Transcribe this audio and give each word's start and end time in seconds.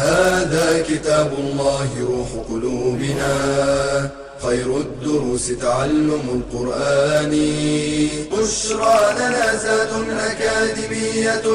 هذا 0.00 0.82
كتاب 0.82 1.32
الله 1.38 1.88
روح 2.00 2.30
قلوبنا. 2.48 3.32
خير 4.40 4.76
الدروس 4.76 5.46
تعلم 5.60 6.24
القرآن. 6.38 7.32
بشرى 8.32 9.00
لنا 9.20 9.46
زاد 9.56 9.92
أكاديمية 10.30 11.46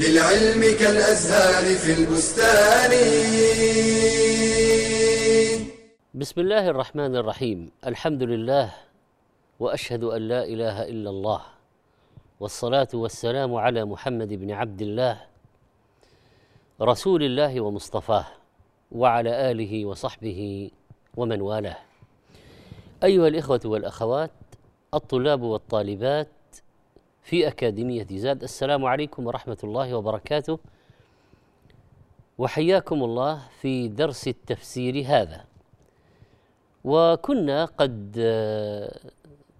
للعلم 0.00 0.62
كالأزهار 0.80 1.64
في 1.74 1.92
البستان. 1.92 2.92
بسم 6.14 6.40
الله 6.40 6.64
الرحمن 6.68 7.16
الرحيم. 7.16 7.70
الحمد 7.86 8.22
لله 8.22 8.68
وأشهد 9.60 10.04
أن 10.04 10.22
لا 10.28 10.44
إله 10.44 10.76
إلا 10.92 11.10
الله 11.10 11.40
والصلاة 12.40 12.92
والسلام 12.94 13.54
على 13.54 13.84
محمد 13.84 14.28
بن 14.28 14.50
عبد 14.50 14.82
الله 14.82 15.29
رسول 16.82 17.22
الله 17.22 17.60
ومصطفاه 17.60 18.26
وعلى 18.92 19.50
آله 19.50 19.84
وصحبه 19.84 20.70
ومن 21.16 21.40
والاه. 21.40 21.76
أيها 23.04 23.28
الإخوة 23.28 23.60
والأخوات 23.64 24.30
الطلاب 24.94 25.42
والطالبات 25.42 26.28
في 27.22 27.48
أكاديمية 27.48 28.06
زاد 28.10 28.42
السلام 28.42 28.84
عليكم 28.84 29.26
ورحمة 29.26 29.58
الله 29.64 29.94
وبركاته. 29.94 30.58
وحياكم 32.38 33.04
الله 33.04 33.42
في 33.60 33.88
درس 33.88 34.28
التفسير 34.28 35.04
هذا. 35.06 35.44
وكنا 36.84 37.64
قد 37.64 38.16
آه، 38.18 39.00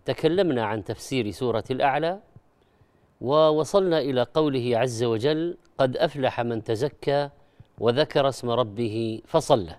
تكلمنا 0.04 0.64
عن 0.64 0.84
تفسير 0.84 1.30
سورة 1.30 1.64
الأعلى. 1.70 2.20
ووصلنا 3.20 3.98
إلى 3.98 4.26
قوله 4.34 4.78
عز 4.78 5.02
وجل 5.02 5.56
قد 5.78 5.96
أفلح 5.96 6.40
من 6.40 6.64
تزكى 6.64 7.28
وذكر 7.78 8.28
اسم 8.28 8.50
ربه 8.50 9.22
فصلى. 9.26 9.76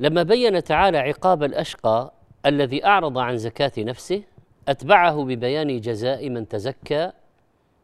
لما 0.00 0.22
بين 0.22 0.64
تعالى 0.64 0.98
عقاب 0.98 1.42
الأشقى 1.42 2.12
الذي 2.46 2.84
أعرض 2.84 3.18
عن 3.18 3.36
زكاة 3.36 3.72
نفسه 3.78 4.22
أتبعه 4.68 5.24
ببيان 5.24 5.80
جزاء 5.80 6.28
من 6.28 6.48
تزكى 6.48 7.12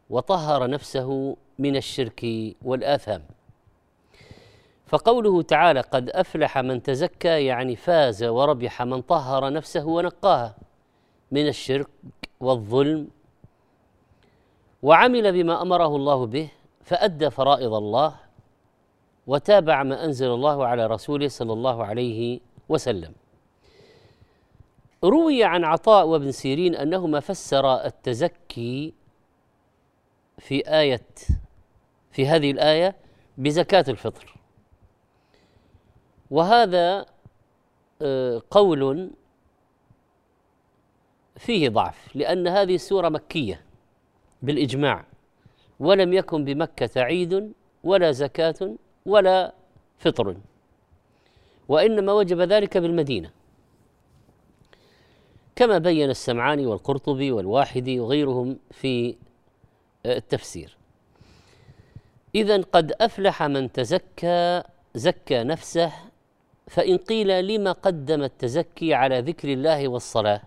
وطهر 0.09 0.69
نفسه 0.69 1.37
من 1.59 1.75
الشرك 1.75 2.25
والآثام. 2.61 3.23
فقوله 4.87 5.41
تعالى 5.41 5.81
قد 5.81 6.09
أفلح 6.09 6.57
من 6.57 6.83
تزكى 6.83 7.45
يعني 7.45 7.75
فاز 7.75 8.23
وربح 8.23 8.81
من 8.81 9.01
طهر 9.01 9.53
نفسه 9.53 9.85
ونقاها 9.85 10.55
من 11.31 11.47
الشرك 11.47 11.89
والظلم 12.39 13.07
وعمل 14.83 15.31
بما 15.31 15.61
أمره 15.61 15.95
الله 15.95 16.25
به 16.25 16.49
فأدى 16.83 17.29
فرائض 17.29 17.73
الله 17.73 18.15
وتابع 19.27 19.83
ما 19.83 20.05
أنزل 20.05 20.27
الله 20.27 20.67
على 20.67 20.85
رسوله 20.87 21.27
صلى 21.27 21.53
الله 21.53 21.85
عليه 21.85 22.39
وسلم. 22.69 23.13
روي 25.03 25.43
عن 25.43 25.63
عطاء 25.63 26.07
وابن 26.07 26.31
سيرين 26.31 26.75
أنهما 26.75 27.19
فسرا 27.19 27.85
التزكي 27.85 28.93
في 30.37 30.67
آية 30.79 31.07
في 32.11 32.27
هذه 32.27 32.51
الآية 32.51 32.95
بزكاة 33.37 33.85
الفطر. 33.87 34.35
وهذا 36.31 37.05
آه، 38.01 38.41
قول 38.51 39.11
فيه 41.35 41.69
ضعف 41.69 42.15
لأن 42.15 42.47
هذه 42.47 42.75
السورة 42.75 43.09
مكية. 43.09 43.68
بالإجماع 44.41 45.05
ولم 45.79 46.13
يكن 46.13 46.45
بمكة 46.45 47.01
عيد 47.01 47.53
ولا 47.83 48.11
زكاة 48.11 48.75
ولا 49.05 49.53
فطر 49.97 50.37
وإنما 51.67 52.13
وجب 52.13 52.41
ذلك 52.41 52.77
بالمدينة. 52.77 53.31
كما 55.55 55.77
بين 55.77 56.09
السمعاني 56.09 56.65
والقرطبي 56.65 57.31
والواحدي 57.31 57.99
وغيرهم 57.99 58.57
في 58.71 59.15
آه، 60.05 60.17
التفسير. 60.17 60.77
إذا 62.35 62.61
قد 62.61 62.91
أفلح 63.01 63.43
من 63.43 63.71
تزكى 63.71 64.63
زكى 64.95 65.43
نفسه 65.43 65.91
فإن 66.67 66.97
قيل 66.97 67.47
لما 67.47 67.71
قدم 67.71 68.23
التزكي 68.23 68.93
على 68.93 69.19
ذكر 69.19 69.53
الله 69.53 69.87
والصلاة 69.87 70.41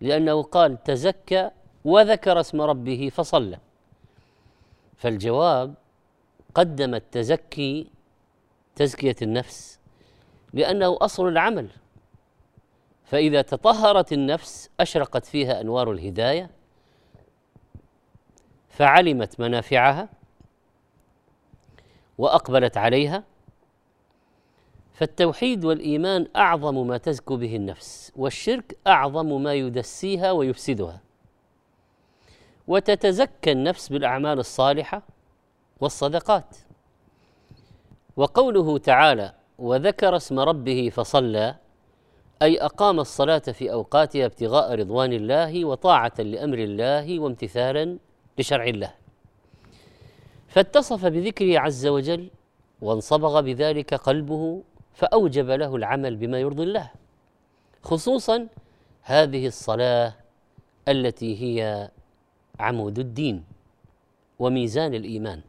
لأنه 0.00 0.42
قال 0.42 0.82
تزكى 0.82 1.50
وذكر 1.84 2.40
اسم 2.40 2.60
ربه 2.60 3.10
فصلى. 3.14 3.58
فالجواب 4.96 5.74
قدم 6.54 6.94
التزكي 6.94 7.90
تزكية 8.76 9.16
النفس 9.22 9.78
لأنه 10.52 10.98
أصل 11.00 11.28
العمل. 11.28 11.68
فإذا 13.04 13.42
تطهرت 13.42 14.12
النفس 14.12 14.70
أشرقت 14.80 15.24
فيها 15.26 15.60
أنوار 15.60 15.92
الهداية 15.92 16.50
فعلمت 18.68 19.40
منافعها 19.40 20.08
وأقبلت 22.18 22.76
عليها 22.76 23.24
فالتوحيد 24.92 25.64
والإيمان 25.64 26.28
أعظم 26.36 26.86
ما 26.86 26.98
تزكو 26.98 27.36
به 27.36 27.56
النفس 27.56 28.12
والشرك 28.16 28.78
أعظم 28.86 29.42
ما 29.42 29.54
يدسيها 29.54 30.30
ويفسدها. 30.30 31.00
وتتزكى 32.70 33.52
النفس 33.52 33.88
بالأعمال 33.88 34.38
الصالحة 34.38 35.02
والصدقات. 35.80 36.56
وقوله 38.16 38.78
تعالى 38.78 39.32
وذكر 39.58 40.16
اسم 40.16 40.40
ربه 40.40 40.90
فصلى 40.94 41.54
أي 42.42 42.60
أقام 42.60 43.00
الصلاة 43.00 43.38
في 43.38 43.72
أوقاتها 43.72 44.26
ابتغاء 44.26 44.74
رضوان 44.74 45.12
الله 45.12 45.64
وطاعة 45.64 46.12
لأمر 46.18 46.58
الله 46.58 47.20
وامتثالا 47.20 47.98
لشرع 48.38 48.64
الله. 48.64 48.94
فاتصف 50.48 51.06
بذكره 51.06 51.58
عز 51.58 51.86
وجل 51.86 52.30
وانصبغ 52.82 53.40
بذلك 53.40 53.94
قلبه 53.94 54.62
فأوجب 54.92 55.50
له 55.50 55.76
العمل 55.76 56.16
بما 56.16 56.40
يرضي 56.40 56.62
الله. 56.62 56.90
خصوصا 57.82 58.48
هذه 59.02 59.46
الصلاة 59.46 60.14
التي 60.88 61.42
هي 61.42 61.90
عمود 62.60 62.98
الدين 62.98 63.44
وميزان 64.38 64.94
الإيمان. 64.94 65.40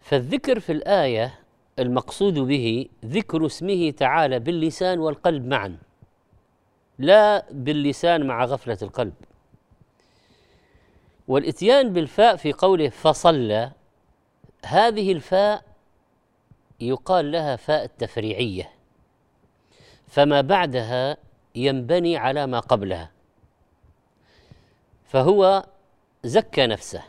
فالذكر 0.00 0.60
في 0.60 0.72
الآية 0.72 1.34
المقصود 1.78 2.34
به 2.34 2.88
ذكر 3.04 3.46
اسمه 3.46 3.90
تعالى 3.90 4.38
باللسان 4.38 4.98
والقلب 4.98 5.46
معا 5.46 5.78
لا 6.98 7.46
باللسان 7.50 8.26
مع 8.26 8.44
غفلة 8.44 8.78
القلب. 8.82 9.14
والإتيان 11.28 11.92
بالفاء 11.92 12.36
في 12.36 12.52
قوله 12.52 12.88
فصلى 12.88 13.72
هذه 14.64 15.12
الفاء 15.12 15.64
يقال 16.80 17.32
لها 17.32 17.56
فاء 17.56 17.84
التفريعية 17.84 18.70
فما 20.06 20.40
بعدها 20.40 21.16
ينبني 21.54 22.16
على 22.16 22.46
ما 22.46 22.60
قبلها. 22.60 23.17
فهو 25.08 25.66
زكى 26.24 26.66
نفسه 26.66 27.02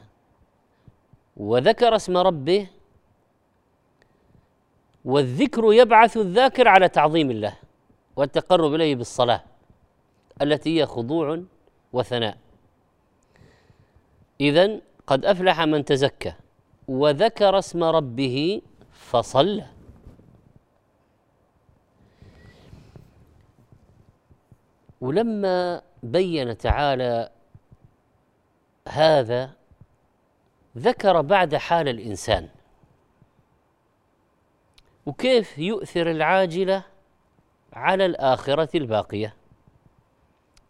وذكر 1.37 1.95
اسم 1.95 2.17
ربه 2.17 2.67
والذكر 5.05 5.73
يبعث 5.73 6.17
الذاكر 6.17 6.67
على 6.67 6.89
تعظيم 6.89 7.31
الله 7.31 7.53
والتقرب 8.15 8.73
إليه 8.73 8.95
بالصلاة 8.95 9.43
التي 10.41 10.79
هي 10.79 10.85
خضوع 10.85 11.43
وثناء. 11.93 12.37
اذا 14.41 14.81
قد 15.07 15.25
أفلح 15.25 15.61
من 15.61 15.85
تزكى 15.85 16.33
وذكر 16.87 17.59
اسم 17.59 17.83
ربه 17.83 18.61
فصلى. 18.91 19.65
ولما 25.01 25.81
بين 26.03 26.57
تعالى 26.57 27.31
هذا 28.89 29.51
ذكر 30.77 31.21
بعد 31.21 31.55
حال 31.55 31.87
الإنسان. 31.87 32.49
وكيف 35.05 35.57
يؤثر 35.57 36.11
العاجلة 36.11 36.83
على 37.73 38.05
الآخرة 38.05 38.77
الباقية؟ 38.77 39.35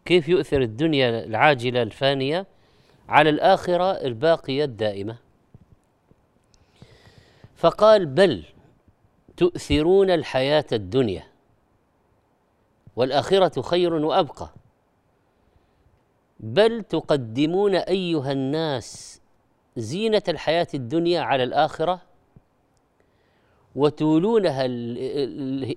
كيف 0.04 0.28
يؤثر 0.28 0.62
الدنيا 0.62 1.24
العاجلة 1.24 1.82
الفانية 1.82 2.46
على 3.08 3.30
الآخرة 3.30 3.92
الباقية 3.92 4.64
الدائمة؟ 4.64 5.16
فقال 7.56 8.06
بل 8.06 8.44
تؤثرون 9.36 10.10
الحياة 10.10 10.64
الدنيا 10.72 11.26
والآخرة 12.96 13.62
خير 13.62 13.94
وأبقى. 13.94 14.50
بل 16.40 16.84
تقدمون 16.84 17.74
أيها 17.74 18.32
الناس 18.32 19.20
زينة 19.76 20.22
الحياة 20.28 20.66
الدنيا 20.74 21.20
على 21.20 21.42
الآخرة 21.42 22.02
وتولونها 23.76 24.64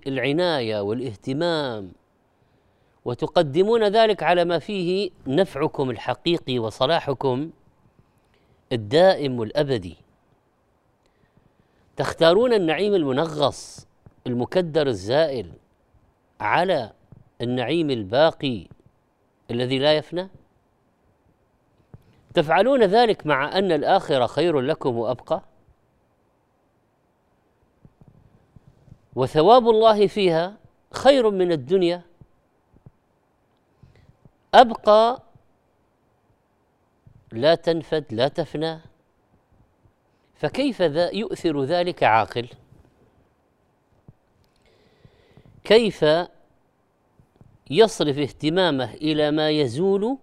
العناية 0.08 0.80
والاهتمام 0.82 1.92
وتقدمون 3.06 3.84
ذلك 3.84 4.24
على 4.24 4.46
ما 4.46 4.60
فيه 4.60 5.12
نفعكم 5.28 5.90
الحقيقي 5.90 6.60
وصلاحكم 6.60 7.52
الدائم 8.72 9.40
والابدي 9.40 9.96
تختارون 11.98 12.54
النعيم 12.54 12.96
المنغص 12.96 13.88
المكدر 14.28 14.88
الزائل 14.88 15.52
على 16.40 16.92
النعيم 17.42 17.90
الباقي 17.90 18.68
الذي 19.52 19.80
لا 19.80 19.98
يفنى؟ 19.98 20.30
تفعلون 22.34 22.84
ذلك 22.84 23.26
مع 23.26 23.58
أن 23.58 23.72
الآخرة 23.72 24.26
خير 24.26 24.60
لكم 24.60 24.98
وأبقى؟ 24.98 25.42
وثواب 29.16 29.70
الله 29.70 30.08
فيها 30.08 30.58
خير 30.92 31.30
من 31.30 31.52
الدنيا؟ 31.52 32.02
أبقى 34.54 35.22
لا 37.32 37.56
تنفد 37.56 38.06
لا 38.12 38.28
تفنى. 38.28 38.80
فكيف 40.36 40.82
ذا 40.82 41.10
يؤثر 41.10 41.64
ذلك 41.64 42.04
عاقل؟ 42.04 42.48
كيف 45.64 46.06
يصرف 47.70 48.18
اهتمامه 48.18 48.94
إلى 48.94 49.32
ما 49.32 49.50
يزول 49.50 50.18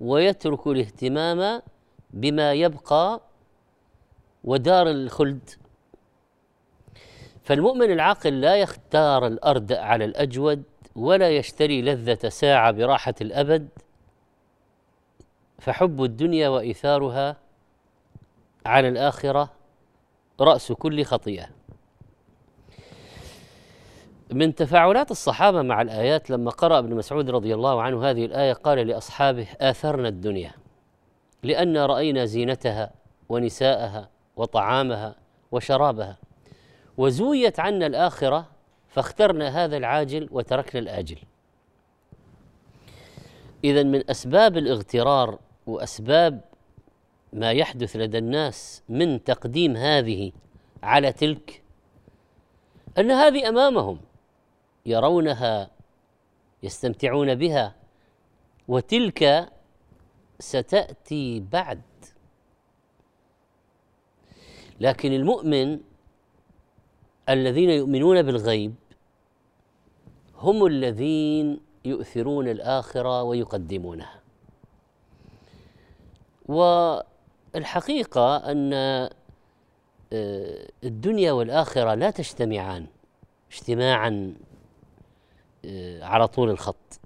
ويترك 0.00 0.66
الاهتمام 0.66 1.62
بما 2.10 2.52
يبقى 2.52 3.20
ودار 4.44 4.90
الخلد. 4.90 5.50
فالمؤمن 7.42 7.92
العاقل 7.92 8.40
لا 8.40 8.56
يختار 8.56 9.26
الأرض 9.26 9.72
على 9.72 10.04
الأجود 10.04 10.62
ولا 10.96 11.30
يشتري 11.30 11.82
لذة 11.82 12.28
ساعة 12.28 12.70
براحة 12.70 13.14
الأبد 13.20 13.68
فحب 15.58 16.04
الدنيا 16.04 16.48
وإيثارها 16.48 17.36
على 18.66 18.88
الآخرة 18.88 19.52
رأس 20.40 20.72
كل 20.72 21.04
خطيئة. 21.04 21.48
من 24.32 24.54
تفاعلات 24.54 25.10
الصحابة 25.10 25.62
مع 25.62 25.82
الآيات 25.82 26.30
لما 26.30 26.50
قرأ 26.50 26.78
ابن 26.78 26.94
مسعود 26.94 27.30
رضي 27.30 27.54
الله 27.54 27.82
عنه 27.82 28.10
هذه 28.10 28.24
الآية 28.24 28.52
قال 28.52 28.78
لأصحابه 28.78 29.46
آثرنا 29.60 30.08
الدنيا 30.08 30.52
لأن 31.42 31.76
رأينا 31.76 32.24
زينتها 32.24 32.90
ونساءها 33.28 34.08
وطعامها 34.36 35.14
وشرابها 35.52 36.16
وزويت 36.96 37.60
عنا 37.60 37.86
الآخرة 37.86 38.46
فاخترنا 38.88 39.64
هذا 39.64 39.76
العاجل 39.76 40.28
وتركنا 40.32 40.80
الآجل. 40.80 41.18
إذا 43.64 43.82
من 43.82 44.10
أسباب 44.10 44.56
الاغترار 44.56 45.38
وأسباب 45.66 46.40
ما 47.32 47.52
يحدث 47.52 47.96
لدى 47.96 48.18
الناس 48.18 48.82
من 48.88 49.24
تقديم 49.24 49.76
هذه 49.76 50.32
على 50.82 51.12
تلك 51.12 51.62
أن 52.98 53.10
هذه 53.10 53.48
أمامهم. 53.48 53.98
يرونها 54.86 55.70
يستمتعون 56.62 57.34
بها 57.34 57.74
وتلك 58.68 59.52
ستأتي 60.38 61.40
بعد. 61.52 61.82
لكن 64.80 65.12
المؤمن 65.12 65.80
الذين 67.28 67.70
يؤمنون 67.70 68.22
بالغيب 68.22 68.74
هم 70.36 70.66
الذين 70.66 71.60
يؤثرون 71.84 72.48
الآخرة 72.48 73.22
ويقدمونها. 73.22 74.20
والحقيقة 77.54 78.36
أن 78.36 78.72
آه، 80.12 80.68
الدنيا 80.84 81.32
والآخرة 81.32 81.94
لا 81.94 82.10
تجتمعان 82.10 82.86
اجتماعا 83.52 84.34
على 86.02 86.28
طول 86.28 86.50
الخط. 86.50 87.00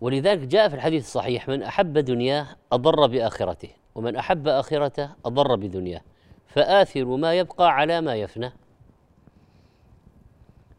ولذلك 0.00 0.38
جاء 0.38 0.68
في 0.68 0.74
الحديث 0.74 1.04
الصحيح 1.04 1.48
من 1.48 1.62
أحب 1.62 1.98
دنياه 1.98 2.46
أضر 2.72 3.06
بآخرته 3.06 3.70
ومن 3.94 4.16
أحب 4.16 4.48
آخرته 4.48 5.10
أضر 5.24 5.56
بدنياه 5.56 6.00
فآثر 6.46 7.04
ما 7.04 7.34
يبقى 7.34 7.70
على 7.70 8.00
ما 8.00 8.14
يفنى. 8.14 8.52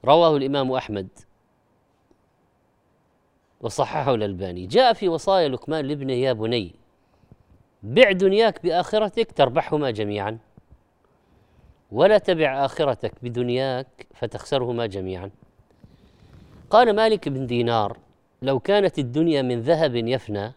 رواه 0.06 0.38
الإمام 0.38 0.72
أحمد 0.72 1.08
وصححه 3.62 4.16
الألباني. 4.16 4.66
جاء 4.66 4.94
في 4.94 5.08
وصايا 5.10 5.50
لقمان 5.50 5.86
لابنه 5.86 6.14
يا 6.14 6.34
بني 6.34 6.76
بع 7.84 8.12
دنياك 8.12 8.64
بآخرتك 8.64 9.32
تربحهما 9.32 9.92
جميعا 9.92 10.38
ولا 11.92 12.18
تبع 12.18 12.66
آخرتك 12.66 13.14
بدنياك 13.24 14.08
فتخسرهما 14.16 14.86
جميعا. 14.86 15.32
قال 16.70 16.96
مالك 16.96 17.30
بن 17.30 17.46
دينار 17.46 17.98
لو 18.42 18.60
كانت 18.60 19.00
الدنيا 19.00 19.42
من 19.42 19.62
ذهب 19.62 19.96
يفنى 19.96 20.54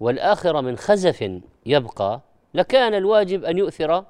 والآخرة 0.00 0.60
من 0.60 0.76
خزف 0.76 1.40
يبقى 1.66 2.20
لكان 2.54 2.94
الواجب 2.94 3.44
أن 3.44 3.58
يؤثر 3.58 4.04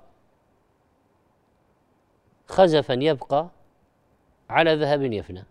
خزفا 2.47 2.93
يبقى 2.93 3.49
على 4.51 4.75
ذهب 4.75 5.03
يفنى. 5.03 5.45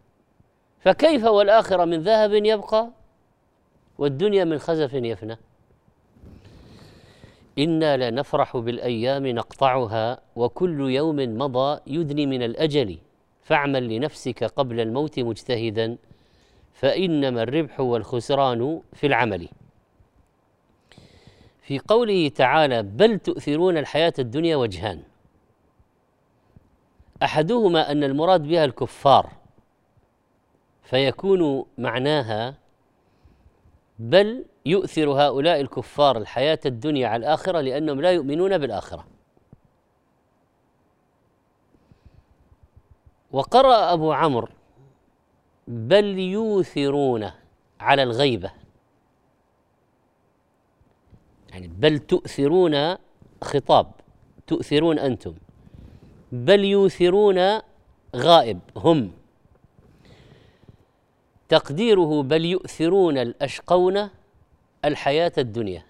فكيف 0.79 1.23
والآخرة 1.25 1.85
من 1.85 2.01
ذهب 2.01 2.33
يبقى 2.33 2.89
والدنيا 3.97 4.43
من 4.43 4.59
خزف 4.59 4.93
يفنى؟ 4.93 5.37
إنا 7.59 8.09
لنفرح 8.09 8.57
بالأيام 8.57 9.27
نقطعها 9.27 10.19
وكل 10.35 10.89
يوم 10.91 11.15
مضى 11.15 11.79
يدني 11.87 12.25
من 12.25 12.43
الأجل. 12.43 12.97
فاعمل 13.43 13.89
لنفسك 13.95 14.43
قبل 14.43 14.79
الموت 14.79 15.19
مجتهدا 15.19 15.97
فإنما 16.73 17.43
الربح 17.43 17.79
والخسران 17.79 18.81
في 18.93 19.07
العمل. 19.07 19.49
في 21.61 21.79
قوله 21.79 22.29
تعالى 22.29 22.83
بل 22.83 23.19
تؤثرون 23.19 23.77
الحياة 23.77 24.13
الدنيا 24.19 24.55
وجهان 24.55 25.03
أحدهما 27.23 27.91
أن 27.91 28.03
المراد 28.03 28.43
بها 28.43 28.65
الكفار 28.65 29.31
فيكون 30.83 31.65
معناها 31.77 32.55
بل 33.99 34.45
يؤثر 34.65 35.09
هؤلاء 35.09 35.61
الكفار 35.61 36.17
الحياة 36.17 36.59
الدنيا 36.65 37.07
على 37.07 37.19
الآخرة 37.25 37.61
لأنهم 37.61 38.01
لا 38.01 38.11
يؤمنون 38.11 38.57
بالآخرة. 38.57 39.12
وقرأ 43.33 43.93
أبو 43.93 44.13
عمرو 44.13 44.47
بل 45.67 46.05
يوثرون 46.19 47.31
على 47.79 48.03
الغيبة. 48.03 48.51
يعني 51.49 51.67
بل 51.67 51.99
تؤثرون 51.99 52.95
خطاب 53.41 53.91
تؤثرون 54.47 54.99
أنتم. 54.99 55.33
بل 56.31 56.65
يوثرون 56.65 57.59
غائب 58.15 58.59
هم. 58.77 59.11
تقديره 61.49 62.23
بل 62.23 62.45
يؤثرون 62.45 63.17
الأشقون 63.17 64.09
الحياة 64.85 65.31
الدنيا. 65.37 65.85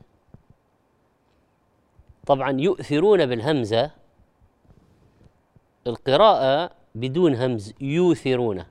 طبعا 2.26 2.52
يؤثرون 2.62 3.26
بالهمزة. 3.26 3.92
القراءة 5.88 6.83
بدون 6.96 7.36
همز 7.36 7.74
يوثرون. 7.82 8.64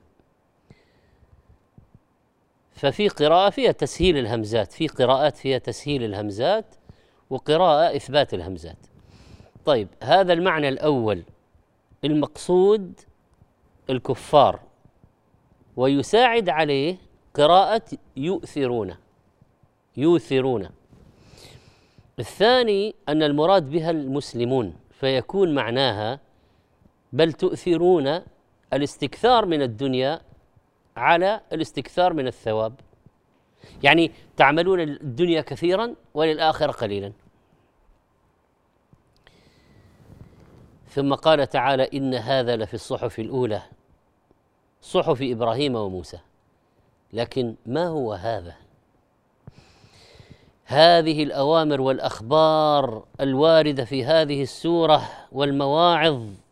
ففي 2.71 3.07
قراءة 3.07 3.49
فيها 3.49 3.71
تسهيل 3.71 4.17
الهمزات 4.17 4.71
في 4.71 4.87
قراءات 4.87 5.37
فيها 5.37 5.57
تسهيل 5.57 6.03
الهمزات 6.03 6.65
وقراءة 7.29 7.95
إثبات 7.95 8.33
الهمزات. 8.33 8.77
طيب 9.65 9.87
هذا 10.03 10.33
المعنى 10.33 10.69
الأول. 10.69 11.23
المقصود 12.03 12.99
الكفار. 13.89 14.59
ويساعد 15.75 16.49
عليه 16.49 16.97
قراءة 17.33 17.81
يؤثرون. 18.17 18.95
يؤثرون 19.97 20.69
الثاني 22.19 22.95
أن 23.09 23.23
المراد 23.23 23.69
بها 23.69 23.91
المسلمون 23.91 24.75
فيكون 24.91 25.55
معناها 25.55 26.19
بل 27.13 27.33
تؤثرون 27.33 28.21
الاستكثار 28.73 29.45
من 29.45 29.61
الدنيا 29.61 30.21
على 30.97 31.41
الاستكثار 31.53 32.13
من 32.13 32.27
الثواب. 32.27 32.73
يعني 33.83 34.11
تعملون 34.37 34.79
الدنيا 34.79 35.41
كثيرا 35.41 35.95
وللآخرة 36.13 36.71
قليلا. 36.71 37.11
ثم 40.89 41.13
قال 41.13 41.49
تعالى 41.49 41.89
إن 41.93 42.13
هذا 42.13 42.55
لفي 42.55 42.73
الصحف 42.73 43.19
الأولى 43.19 43.61
صحف 44.81 45.17
إبراهيم 45.21 45.75
وموسى. 45.75 46.19
لكن 47.13 47.55
ما 47.65 47.87
هو 47.87 48.13
هذا؟ 48.13 48.55
هذه 50.65 51.23
الأوامر 51.23 51.81
والأخبار 51.81 53.05
الواردة 53.21 53.85
في 53.85 54.05
هذه 54.05 54.41
السورة 54.41 55.09
والمواعظ 55.31 56.42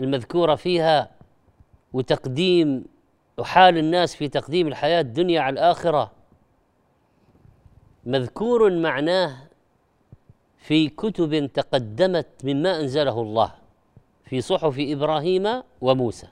المذكورة 0.00 0.54
فيها 0.54 1.10
وتقديم 1.92 2.84
وحال 3.38 3.78
الناس 3.78 4.14
في 4.14 4.28
تقديم 4.28 4.68
الحياة 4.68 5.00
الدنيا 5.00 5.40
على 5.40 5.52
الآخرة 5.52 6.10
مذكور 8.04 8.70
معناه 8.70 9.36
في 10.58 10.88
كتب 10.88 11.46
تقدمت 11.46 12.26
مما 12.44 12.80
أنزله 12.80 13.20
الله 13.20 13.52
في 14.24 14.40
صحف 14.40 14.76
إبراهيم 14.78 15.62
وموسى. 15.80 16.26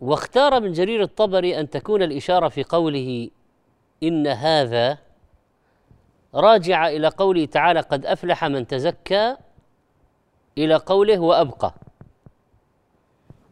واختار 0.00 0.56
ابن 0.56 0.72
جرير 0.72 1.02
الطبري 1.02 1.60
أن 1.60 1.70
تكون 1.70 2.02
الإشارة 2.02 2.48
في 2.48 2.64
قوله 2.64 3.30
إن 4.02 4.26
هذا 4.26 4.98
راجعه 6.34 6.88
إلى 6.88 7.08
قوله 7.08 7.44
تعالى 7.44 7.80
قد 7.80 8.06
أفلح 8.06 8.44
من 8.44 8.66
تزكى 8.66 9.36
إلى 10.58 10.74
قوله 10.74 11.18
وأبقى. 11.18 11.74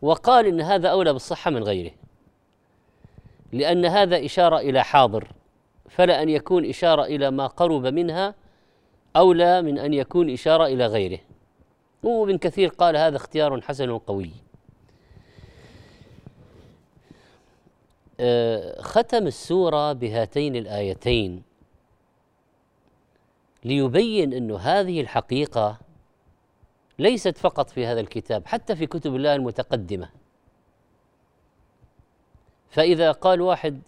وقال 0.03 0.47
إن 0.47 0.61
هذا 0.61 0.89
أولى 0.89 1.13
بالصحة 1.13 1.51
من 1.51 1.63
غيره. 1.63 1.93
لأن 3.53 3.85
هذا 3.85 4.25
إشارة 4.25 4.59
إلى 4.59 4.85
حاضر 4.85 5.33
فلا 5.89 6.23
أن 6.23 6.29
يكون 6.29 6.69
إشارة 6.69 7.05
إلى 7.05 7.31
ما 7.31 7.47
قرب 7.47 7.87
منها 7.87 8.35
أولى 9.17 9.63
من 9.63 9.79
أن 9.79 9.95
يكون 9.95 10.31
إشارة 10.31 10.67
إلى 10.67 10.87
غيره. 10.87 11.19
وابن 12.03 12.39
كثير 12.39 12.69
قال 12.69 12.97
هذا 12.97 13.17
اختيار 13.17 13.61
حسن 13.61 13.99
قوي 13.99 14.31
آه، 18.21 18.83
ختم 18.83 19.27
السورة 19.27 19.93
بهاتين 19.93 20.57
الآيتين 20.57 21.43
ليبين 23.65 24.33
انه 24.33 24.59
هذه 24.59 25.01
الحقيقة 25.01 25.79
ليست 26.99 27.39
فقط 27.39 27.71
في 27.71 27.87
هذا 27.87 28.01
الكتاب 28.01 28.47
حتى 28.47 28.77
في 28.77 28.87
كتب 28.87 29.17
الله 29.17 29.35
المتقدمة. 29.35 30.09
فإذا 32.69 33.13
قال 33.13 33.41
واحد 33.41 33.83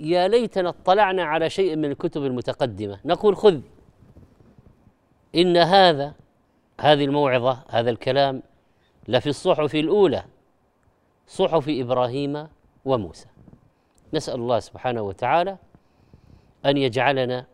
يا 0.00 0.28
ليتنا 0.28 0.68
اطلعنا 0.68 1.24
على 1.24 1.50
شيء 1.50 1.76
من 1.76 1.84
الكتب 1.84 2.24
المتقدمة. 2.24 3.00
نقول 3.04 3.36
خذ. 3.36 3.60
إن 5.34 5.56
هذا 5.56 6.14
هذه 6.80 7.04
الموعظة 7.04 7.64
هذا 7.68 7.90
الكلام 7.90 8.42
لفي 9.08 9.28
الصحف 9.28 9.74
الأولى 9.74 10.24
صحف 11.26 11.64
إبراهيم 11.68 12.48
وموسى. 12.84 13.26
نسأل 14.14 14.34
الله 14.34 14.60
سبحانه 14.60 15.02
وتعالى 15.02 15.58
أن 16.66 16.76
يجعلنا 16.76 17.46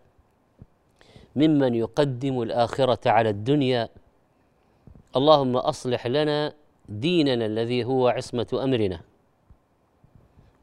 ممن 1.37 1.75
يقدم 1.75 2.43
الآخرة 2.43 3.11
على 3.11 3.31
الدنيا 3.31 3.89
اللهم 5.17 5.57
أصلح 5.57 6.07
لنا 6.07 6.55
ديننا 6.89 7.47
الذي 7.47 7.85
هو 7.85 8.09
عصمة 8.09 8.47
أمرنا 8.65 9.01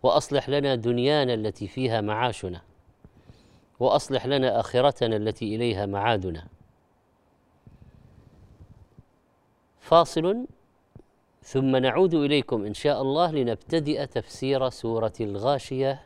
وأصلح 0.04 0.50
لنا 0.50 0.76
دنيانا 0.76 1.34
التي 1.34 1.68
فيها 1.68 2.02
معاشنا 2.02 2.62
وأصلح 3.80 4.26
لنا 4.26 4.60
آخرتنا 4.60 5.16
التي 5.16 5.56
إليها 5.56 5.86
معادنا. 5.86 6.48
فاصل 9.80 10.46
ثم 11.44 11.76
نعود 11.76 12.14
إليكم 12.14 12.66
إن 12.66 12.74
شاء 12.74 13.02
الله 13.02 13.32
لنبتدئ 13.32 14.06
تفسير 14.06 14.70
سورة 14.70 15.14
الغاشية 15.22 16.02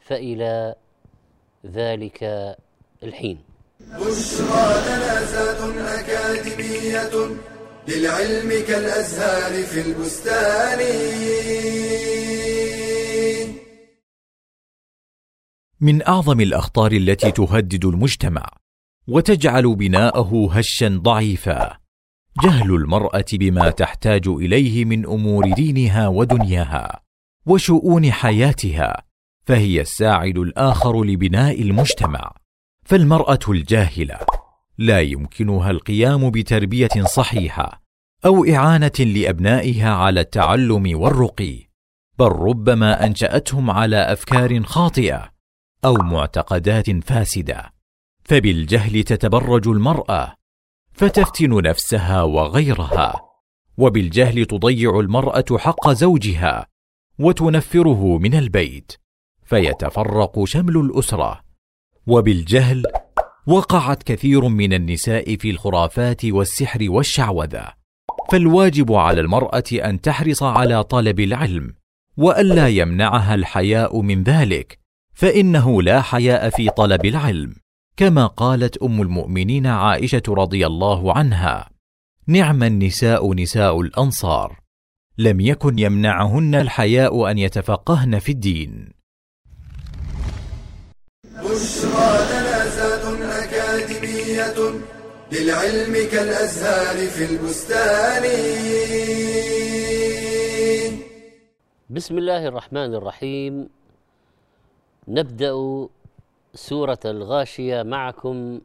فإلى 0.00 0.74
ذلك 1.66 2.24
الحين. 3.02 3.38
بشرى 3.80 4.64
لنا 4.86 6.00
أكاديمية 6.00 7.10
للعلم 7.88 8.48
كالأزهار 8.68 9.62
في 9.62 9.80
البستان. 9.80 10.78
من 15.80 16.06
أعظم 16.08 16.40
الأخطار 16.40 16.92
التي 16.92 17.30
تهدد 17.30 17.84
المجتمع 17.84 18.46
وتجعل 19.08 19.74
بناءه 19.74 20.48
هشا 20.52 20.88
ضعيفا 20.88 21.78
جهل 22.44 22.74
المرأة 22.74 23.24
بما 23.32 23.70
تحتاج 23.70 24.28
إليه 24.28 24.84
من 24.84 25.06
أمور 25.06 25.54
دينها 25.54 26.08
ودنياها 26.08 27.00
وشؤون 27.46 28.12
حياتها 28.12 29.02
فهي 29.46 29.80
الساعد 29.80 30.38
الآخر 30.38 31.04
لبناء 31.04 31.62
المجتمع 31.62 32.34
فالمرأة 32.84 33.38
الجاهلة 33.48 34.18
لا 34.82 35.00
يمكنها 35.00 35.70
القيام 35.70 36.30
بتربية 36.30 37.04
صحيحة 37.04 37.82
أو 38.24 38.44
إعانة 38.44 38.98
لأبنائها 38.98 39.90
على 39.90 40.20
التعلم 40.20 41.00
والرقي 41.00 41.58
بل 42.18 42.26
ربما 42.26 43.06
أنشأتهم 43.06 43.70
على 43.70 43.96
أفكار 43.96 44.62
خاطئة 44.62 45.32
أو 45.84 45.94
معتقدات 45.94 46.90
فاسدة. 46.90 47.72
فبالجهل 48.24 49.02
تتبرج 49.02 49.68
المرأة 49.68 50.34
فتفتن 50.92 51.62
نفسها 51.62 52.22
وغيرها 52.22 53.20
وبالجهل 53.76 54.44
تضيع 54.44 55.00
المرأة 55.00 55.58
حق 55.58 55.90
زوجها 55.90 56.66
وتنفره 57.18 58.18
من 58.18 58.34
البيت 58.34 58.92
فيتفرق 59.44 60.44
شمل 60.44 60.76
الأسرة. 60.76 61.40
وبالجهل 62.06 62.82
وقعت 63.46 64.02
كثير 64.02 64.48
من 64.48 64.72
النساء 64.72 65.36
في 65.36 65.50
الخرافات 65.50 66.24
والسحر 66.24 66.86
والشعوذة. 66.90 67.72
فالواجب 68.30 68.92
على 68.92 69.20
المرأة 69.20 69.64
أن 69.72 70.00
تحرص 70.00 70.42
على 70.42 70.84
طلب 70.84 71.20
العلم 71.20 71.74
والا 72.16 72.68
يمنعها 72.68 73.34
الحياء 73.34 74.00
من 74.00 74.22
ذلك 74.22 74.78
فإنه 75.14 75.82
لا 75.82 76.02
حياء 76.02 76.50
في 76.50 76.70
طلب 76.70 77.06
العلم 77.06 77.54
كما 77.96 78.26
قالت 78.26 78.76
أم 78.76 79.02
المؤمنين 79.02 79.66
عائشة 79.66 80.22
رضي 80.28 80.66
الله 80.66 81.18
عنها 81.18 81.70
نعم 82.26 82.62
النساء 82.62 83.34
نساء 83.34 83.80
الأنصار 83.80 84.60
لم 85.18 85.40
يكن 85.40 85.78
يمنعهن 85.78 86.54
الحياء 86.54 87.30
أن 87.30 87.38
يتفقهن 87.38 88.18
في 88.18 88.32
الدين. 88.32 88.92
لنا 92.14 92.68
زاد 92.68 93.04
أكاديمية 93.22 94.80
للعلم 95.32 96.08
كالأزهار 96.12 97.06
في 97.06 97.24
البستان. 97.24 98.24
بسم 101.90 102.18
الله 102.18 102.46
الرحمن 102.48 102.94
الرحيم. 102.94 103.68
نبدأ 105.08 105.52
سورة 106.54 106.98
الغاشية 107.04 107.82
معكم 107.82 108.60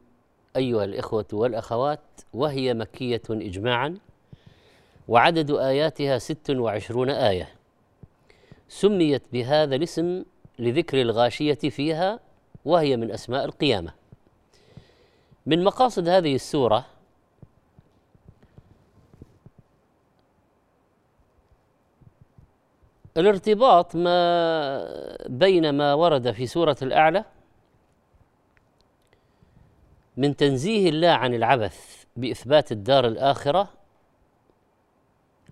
أيها 0.56 0.84
الإخوة 0.84 1.26
والأخوات 1.32 2.00
وهي 2.34 2.74
مكية 2.74 3.22
إجماعا 3.30 3.98
وعدد 5.08 5.50
آياتها 5.50 6.18
ست 6.18 6.50
وعشرون 6.50 7.10
آية. 7.10 7.48
سميت 8.68 9.22
بهذا 9.32 9.74
الاسم 9.76 10.24
لذكر 10.58 11.00
الغاشية 11.00 11.54
فيها 11.54 12.20
وهي 12.64 12.96
من 12.96 13.10
أسماء 13.10 13.44
القيامة. 13.44 13.92
من 15.46 15.64
مقاصد 15.64 16.08
هذه 16.08 16.34
السورة 16.34 16.86
الارتباط 23.16 23.96
ما 23.96 24.18
بين 25.28 25.70
ما 25.70 25.94
ورد 25.94 26.30
في 26.30 26.46
سورة 26.46 26.76
الأعلى 26.82 27.24
من 30.16 30.36
تنزيه 30.36 30.88
الله 30.88 31.08
عن 31.08 31.34
العبث 31.34 32.04
بإثبات 32.16 32.72
الدار 32.72 33.06
الآخرة 33.06 33.68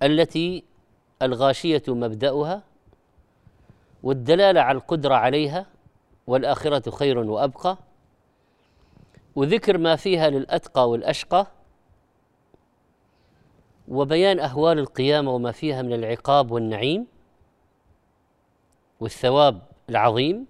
التي 0.03 0.65
الغاشية 1.23 1.83
مبدأها 1.89 2.63
والدلالة 4.03 4.61
على 4.61 4.79
القدرة 4.79 5.15
عليها 5.15 5.67
والآخرة 6.27 6.91
خير 6.91 7.19
وأبقى. 7.19 7.79
وذكر 9.37 9.79
ما 9.79 9.97
فيها 9.97 10.31
للأتقى 10.31 10.91
والأشقى 10.91 11.47
وبيان 13.89 14.41
أهوال 14.41 14.79
القيامة 14.79 15.31
وما 15.31 15.53
فيها 15.53 15.83
من 15.83 15.93
العقاب 15.93 16.51
والنعيم 16.51 17.07
والثواب 19.01 19.63
العظيم. 19.91 20.47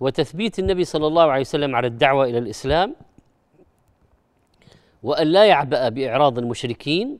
وتثبيت 0.00 0.58
النبي 0.58 0.84
صلى 0.84 1.06
الله 1.06 1.22
عليه 1.22 1.40
وسلم 1.40 1.76
على 1.76 1.86
الدعوة 1.86 2.24
إلى 2.24 2.38
الإسلام 2.38 2.96
وأن 5.02 5.26
لا 5.26 5.46
يعبأ 5.46 5.88
بإعراض 5.88 6.38
المشركين 6.38 7.18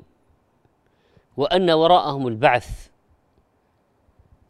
وأن 1.37 1.71
وراءهم 1.71 2.29
البعث 2.29 2.91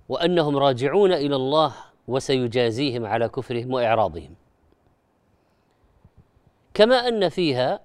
وأنهم 0.08 0.56
راجعون 0.56 1.12
إلى 1.12 1.36
الله 1.36 1.74
وسيجازيهم 2.08 3.06
على 3.06 3.28
كفرهم 3.28 3.72
وإعراضهم. 3.72 4.34
كما 6.74 7.08
أن 7.08 7.28
فيها 7.28 7.80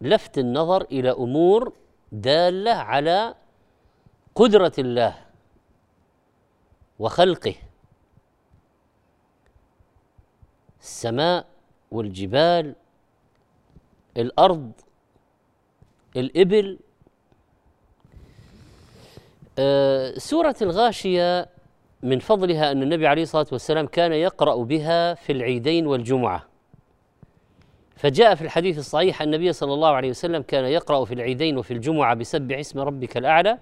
لفت 0.00 0.38
النظر 0.38 0.82
إلى 0.82 1.10
أمور 1.10 1.72
دالة 2.12 2.72
على 2.72 3.34
قدرة 4.34 4.72
الله 4.78 5.14
وخلقه. 6.98 7.54
السماء 10.80 11.46
والجبال 11.90 12.74
الأرض 14.16 14.72
الإبل 16.16 16.78
آه، 19.58 20.18
سورة 20.18 20.56
الغاشية 20.62 21.48
من 22.02 22.18
فضلها 22.18 22.72
أن 22.72 22.82
النبي 22.82 23.06
عليه 23.06 23.22
الصلاة 23.22 23.46
والسلام 23.52 23.86
كان 23.86 24.12
يقرأ 24.12 24.64
بها 24.64 25.14
في 25.14 25.32
العيدين 25.32 25.86
والجمعة. 25.86 26.48
فجاء 27.96 28.34
في 28.34 28.42
الحديث 28.42 28.78
الصحيح 28.78 29.22
أن 29.22 29.28
النبي 29.34 29.52
صلى 29.52 29.74
الله 29.74 29.88
عليه 29.88 30.10
وسلم 30.10 30.42
كان 30.42 30.64
يقرأ 30.64 31.04
في 31.04 31.14
العيدين 31.14 31.58
وفي 31.58 31.70
الجمعة 31.74 32.14
بسبح 32.14 32.58
اسم 32.58 32.78
ربك 32.80 33.16
الأعلى 33.16 33.58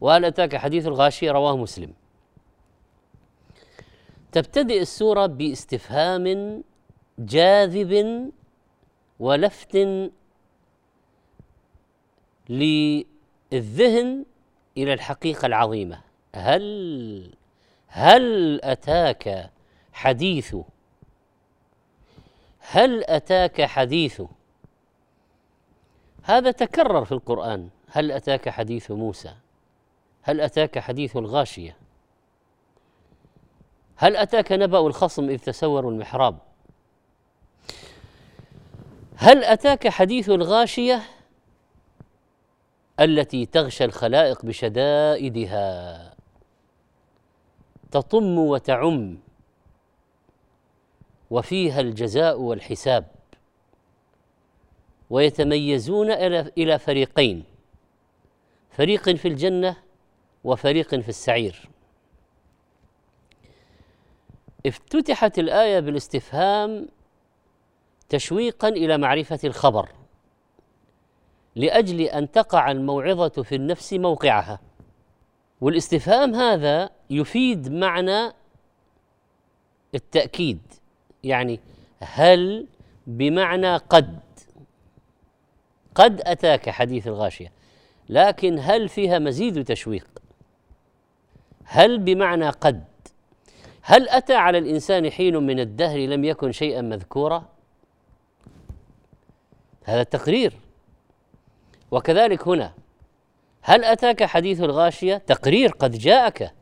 وهل 0.00 0.24
أتاك 0.24 0.56
حديث 0.56 0.86
الغاشية؟ 0.86 1.32
رواه 1.32 1.56
مسلم. 1.56 1.92
تبتدئ 4.32 4.80
السورة 4.80 5.26
باستفهام 5.26 6.64
جاذب 7.18 8.30
ولفت 9.20 9.76
للذهن 12.48 14.24
إلى 14.76 14.92
الحقيقة 14.92 15.46
العظيمة. 15.46 16.00
هل 16.34 17.34
هل 17.88 18.60
أتاك 18.64 19.50
حديث 19.92 20.56
هل 22.60 23.04
أتاك 23.04 23.62
حديث؟ 23.62 24.22
هذا 26.22 26.50
تكرر 26.50 27.04
في 27.04 27.12
القرآن. 27.12 27.68
هل 27.90 28.12
أتاك 28.12 28.48
حديث 28.48 28.90
موسى؟ 28.90 29.34
هل 30.22 30.40
أتاك 30.40 30.78
حديث 30.78 31.16
الغاشية؟ 31.16 31.76
هل 33.96 34.16
أتاك 34.16 34.52
نبأ 34.52 34.86
الخصم 34.86 35.30
إذ 35.30 35.38
تسوروا 35.38 35.90
المحراب؟ 35.90 36.38
هل 39.16 39.44
أتاك 39.44 39.88
حديث 39.88 40.30
الغاشية؟ 40.30 41.02
التي 43.00 43.46
تغشى 43.46 43.84
الخلائق 43.84 44.44
بشدائدها. 44.44 46.14
تطم 47.90 48.38
وتعم 48.38 49.18
وفيها 51.30 51.80
الجزاء 51.80 52.40
والحساب. 52.40 53.06
ويتميزون 55.10 56.10
إلى 56.58 56.78
فريقين 56.78 57.44
فريق 58.70 59.10
في 59.10 59.28
الجنة 59.28 59.76
وفريق 60.44 60.94
في 60.94 61.08
السعير. 61.08 61.68
افتتحت 64.66 65.38
الآية 65.38 65.80
بالاستفهام 65.80 66.88
تشويقا 68.08 68.68
إلى 68.68 68.98
معرفة 68.98 69.38
الخبر. 69.44 69.88
لأجل 71.56 72.00
أن 72.00 72.30
تقع 72.30 72.70
الموعظة 72.70 73.42
في 73.42 73.54
النفس 73.54 73.92
موقعها. 73.92 74.60
والاستفهام 75.60 76.34
هذا 76.34 76.90
يفيد 77.10 77.72
معنى 77.72 78.32
التأكيد. 79.94 80.60
يعني 81.24 81.60
هل 82.00 82.66
بمعنى 83.06 83.76
قد 83.76 84.18
قد 85.94 86.20
أتاك 86.20 86.70
حديث 86.70 87.06
الغاشية 87.06 87.52
لكن 88.08 88.58
هل 88.60 88.88
فيها 88.88 89.18
مزيد 89.18 89.64
تشويق؟ 89.64 90.06
هل 91.64 91.98
بمعنى 91.98 92.50
قد 92.50 92.84
هل 93.82 94.08
أتى 94.08 94.34
على 94.34 94.58
الإنسان 94.58 95.10
حين 95.10 95.36
من 95.36 95.60
الدهر 95.60 95.98
لم 95.98 96.24
يكن 96.24 96.52
شيئا 96.52 96.80
مذكورا؟ 96.80 97.44
هذا 99.84 100.02
تقرير 100.02 100.52
وكذلك 101.90 102.48
هنا. 102.48 102.72
هل 103.62 103.84
أتاك 103.84 104.24
حديث 104.24 104.60
الغاشية؟ 104.60 105.16
تقرير 105.16 105.70
قد 105.70 105.90
جاءك. 105.90 106.52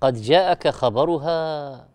قد 0.00 0.14
جاءك 0.14 0.68
خبرها. 0.68 1.88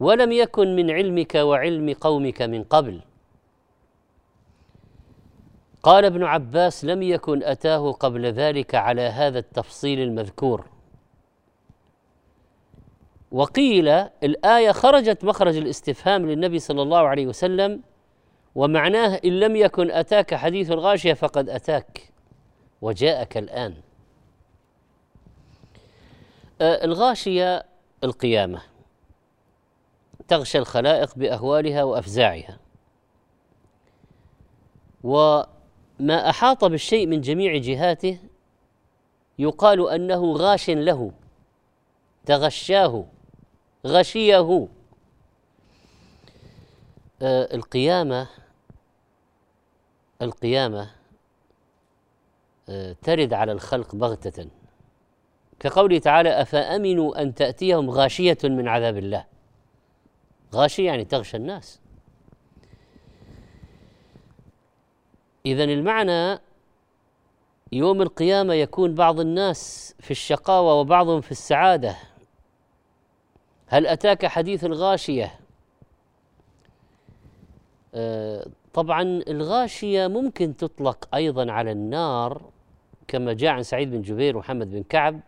ولم 0.00 0.32
يكن 0.32 0.76
من 0.76 0.90
علمك 0.90 1.34
وعلم 1.34 1.92
قومك 1.92 2.42
من 2.42 2.64
قبل. 2.64 3.00
قال 5.82 6.04
ابن 6.04 6.24
عباس 6.24 6.84
لم 6.84 7.02
يكن 7.02 7.42
أتاه 7.42 7.92
قبل 7.92 8.26
ذلك 8.26 8.74
على 8.74 9.02
هذا 9.02 9.38
التفصيل 9.38 10.00
المذكور. 10.00 10.66
وقيل 13.32 13.88
الآية 14.22 14.72
خرجت 14.72 15.24
مخرج 15.24 15.56
الاستفهام 15.56 16.26
للنبي 16.26 16.58
صلى 16.58 16.82
الله 16.82 16.98
عليه 16.98 17.26
وسلم 17.26 17.82
ومعناه 18.56 19.20
إن 19.24 19.40
لم 19.40 19.56
يكن 19.56 19.90
أتاك 19.90 20.34
حديث 20.34 20.70
الغاشية 20.70 21.12
فقد 21.12 21.48
أتاك 21.48 22.12
وجاءك 22.82 23.36
الآن. 23.36 23.74
آه، 26.60 26.84
الغاشية 26.84 27.66
القيامة 28.04 28.62
تغشى 30.28 30.58
الخلائق 30.58 31.14
بأهوالها 31.18 31.82
وأفزاعها. 31.84 32.58
وما 35.04 36.30
أحاط 36.30 36.64
بالشيء 36.64 37.06
من 37.06 37.20
جميع 37.20 37.56
جهاته 37.56 38.18
يقال 39.38 39.88
أنه 39.88 40.32
غاش 40.32 40.70
له 40.70 41.12
تغشاه 42.26 43.04
غشيه. 43.86 44.68
آه 47.22 47.54
القيامة 50.22 50.90
آه 52.68 52.96
ترد 53.02 53.32
على 53.32 53.52
الخلق 53.52 53.94
بغتة. 53.94 54.48
كقوله 55.60 55.98
تعالى 55.98 56.42
أفأمنوا 56.42 57.22
أن 57.22 57.34
تأتيهم 57.34 57.90
غاشية 57.90 58.38
من 58.44 58.68
عذاب 58.68 58.96
الله؟ 58.96 59.24
غاشي 60.54 60.84
يعني 60.84 61.04
تغشى 61.04 61.36
الناس. 61.36 61.80
إذا 65.46 65.64
المعنى 65.64 66.40
يوم 67.72 68.02
القيامة 68.02 68.54
يكون 68.54 68.94
بعض 68.94 69.20
الناس 69.20 69.94
في 70.00 70.10
الشقاوة 70.10 70.74
وبعضهم 70.74 71.20
في 71.20 71.30
السعادة. 71.30 71.96
هل 73.66 73.86
أتاك 73.86 74.26
حديث 74.26 74.64
الغاشية؟ 74.64 75.40
آه 77.94 78.46
طبعا 78.76 79.02
الغاشية 79.28 80.06
ممكن 80.06 80.56
تطلق 80.56 81.14
أيضا 81.14 81.52
على 81.52 81.72
النار 81.72 82.42
كما 83.08 83.32
جاء 83.32 83.50
عن 83.50 83.62
سعيد 83.62 83.90
بن 83.90 84.02
جبير 84.02 84.36
ومحمد 84.36 84.70
بن 84.70 84.82
كعب 84.82 85.20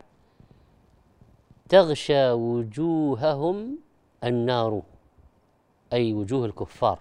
تغشى 1.69 2.31
وجوههم 2.31 3.79
النار 4.25 4.83
أي 5.93 6.13
وجوه 6.13 6.47
الكفار. 6.47 6.99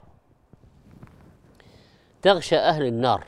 تغشى 2.22 2.58
أهل 2.58 2.86
النار 2.86 3.24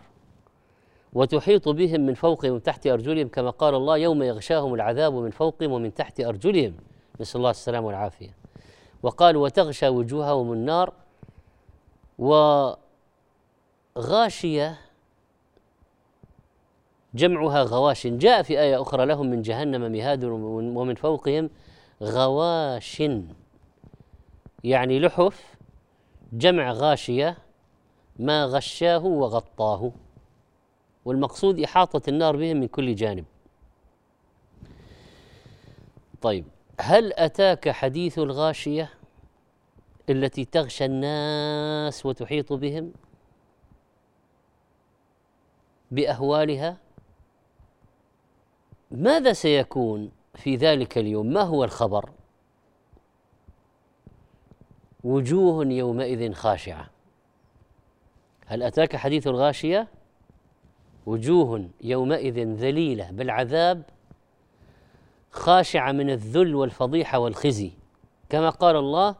وتحيط 1.13 1.69
بهم 1.69 2.01
من 2.01 2.13
فوقهم 2.13 2.51
ومن 2.51 2.63
تحت 2.63 2.87
أرجلهم 2.87 3.27
كما 3.27 3.49
قال 3.49 3.75
الله 3.75 3.97
يوم 3.97 4.23
يغشاهم 4.23 4.73
العذاب 4.73 5.13
من 5.13 5.31
فوقهم 5.31 5.71
ومن 5.71 5.93
تحت 5.93 6.21
أرجلهم. 6.21 6.73
نسأل 7.19 7.37
الله 7.37 7.49
السلامة 7.49 7.87
والعافية. 7.87 8.35
وقال 9.03 9.37
وتغشى 9.37 9.87
وجوههم 9.87 10.53
النار 10.53 10.93
غاشية 13.97 14.77
جمعها 17.13 17.63
غواش. 17.63 18.07
جاء 18.07 18.41
في 18.41 18.59
آية 18.59 18.81
أخرى 18.81 19.05
لهم 19.05 19.29
من 19.29 19.41
جهنم 19.41 19.91
مهاد 19.91 20.23
ومن 20.23 20.95
فوقهم 20.95 21.49
غواش. 22.03 23.03
يعني 24.63 24.99
لحف 24.99 25.55
جمع 26.33 26.71
غاشية 26.71 27.37
ما 28.19 28.45
غشاه 28.45 29.05
وغطاه. 29.05 29.91
والمقصود 31.05 31.59
إحاطة 31.59 32.09
النار 32.09 32.35
بهم 32.35 32.57
من 32.57 32.67
كل 32.67 32.95
جانب. 32.95 33.25
طيب 36.21 36.45
هل 36.79 37.13
أتاك 37.13 37.69
حديث 37.69 38.19
الغاشية 38.19 38.89
التي 40.09 40.45
تغشى 40.45 40.85
الناس 40.85 42.05
وتحيط 42.05 42.53
بهم؟ 42.53 42.93
بأهوالها؟ 45.91 46.77
ماذا 48.91 49.33
سيكون 49.33 50.11
في 50.35 50.55
ذلك 50.55 50.97
اليوم؟ 50.97 51.27
ما 51.27 51.41
هو 51.41 51.63
الخبر؟ 51.63 52.09
وجوه 55.03 55.65
يومئذ 55.65 56.33
خاشعة. 56.33 56.89
هل 58.45 58.63
أتاك 58.63 58.95
حديث 58.95 59.27
الغاشية؟ 59.27 59.87
وجوه 61.05 61.69
يومئذ 61.81 62.39
ذليلة 62.39 63.11
بالعذاب 63.11 63.83
خاشعة 65.31 65.91
من 65.91 66.09
الذل 66.09 66.55
والفضيحة 66.55 67.19
والخزي. 67.19 67.71
كما 68.29 68.49
قال 68.49 68.75
الله 68.75 69.15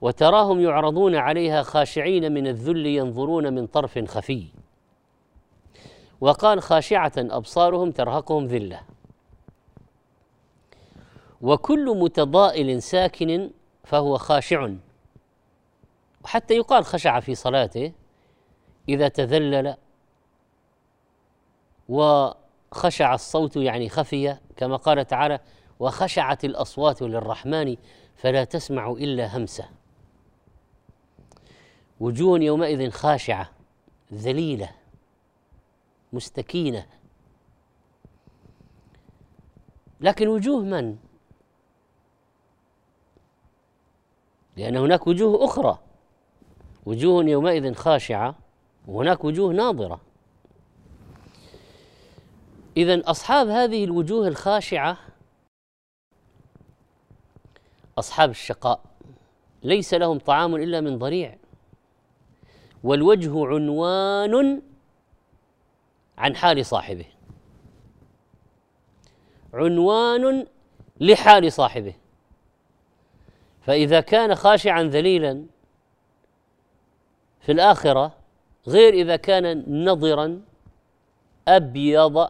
وتراهم 0.00 0.60
يعرضون 0.60 1.14
عليها 1.14 1.62
خاشعين 1.62 2.32
من 2.32 2.46
الذل 2.46 2.86
ينظرون 2.86 3.52
من 3.52 3.66
طرف 3.66 3.98
خفي. 3.98 4.61
وقال 6.22 6.62
خاشعة 6.62 7.12
أبصارهم 7.18 7.90
ترهقهم 7.90 8.46
ذلة. 8.46 8.80
وكل 11.40 11.98
متضائل 11.98 12.82
ساكن 12.82 13.50
فهو 13.84 14.18
خاشع. 14.18 14.70
وحتى 16.24 16.54
يقال 16.54 16.84
خشع 16.84 17.20
في 17.20 17.34
صلاته 17.34 17.92
إذا 18.88 19.08
تذلل 19.08 19.76
وخشع 21.88 23.14
الصوت 23.14 23.56
يعني 23.56 23.88
خفي 23.88 24.36
كما 24.56 24.76
قال 24.76 25.06
تعالى 25.06 25.40
وخشعت 25.80 26.44
الأصوات 26.44 27.02
للرحمن 27.02 27.76
فلا 28.16 28.44
تسمع 28.44 28.90
إلا 28.90 29.36
همسة. 29.36 29.64
وجوه 32.00 32.38
يومئذ 32.38 32.90
خاشعة 32.90 33.50
ذليلة. 34.12 34.81
مستكينة. 36.12 36.86
لكن 40.00 40.28
وجوه 40.28 40.62
من؟ 40.62 40.96
لأن 44.56 44.76
هناك 44.76 45.06
وجوه 45.06 45.44
أخرى. 45.44 45.78
وجوه 46.86 47.24
يومئذ 47.24 47.74
خاشعة 47.74 48.34
وهناك 48.88 49.24
وجوه 49.24 49.52
ناظرة. 49.52 50.00
إذا 52.76 53.10
أصحاب 53.10 53.48
هذه 53.48 53.84
الوجوه 53.84 54.28
الخاشعة 54.28 54.98
أصحاب 57.98 58.30
الشقاء 58.30 58.80
ليس 59.62 59.94
لهم 59.94 60.18
طعام 60.18 60.54
إلا 60.54 60.80
من 60.80 60.98
ضريع. 60.98 61.38
والوجه 62.84 63.46
عنوان 63.46 64.62
عن 66.18 66.36
حال 66.36 66.66
صاحبه. 66.66 67.06
عنوان 69.54 70.46
لحال 71.00 71.52
صاحبه. 71.52 71.94
فإذا 73.62 74.00
كان 74.00 74.34
خاشعا 74.34 74.82
ذليلا 74.82 75.46
في 77.40 77.52
الآخرة 77.52 78.14
غير 78.68 78.94
إذا 78.94 79.16
كان 79.16 79.64
نضرا 79.84 80.40
أبيض 81.48 82.28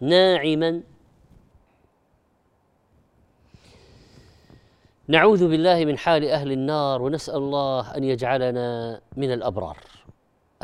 ناعما. 0.00 0.82
نعوذ 5.08 5.48
بالله 5.48 5.84
من 5.84 5.98
حال 5.98 6.24
أهل 6.24 6.52
النار 6.52 7.02
ونسأل 7.02 7.36
الله 7.36 7.96
أن 7.96 8.04
يجعلنا 8.04 9.00
من 9.16 9.32
الأبرار. 9.32 9.78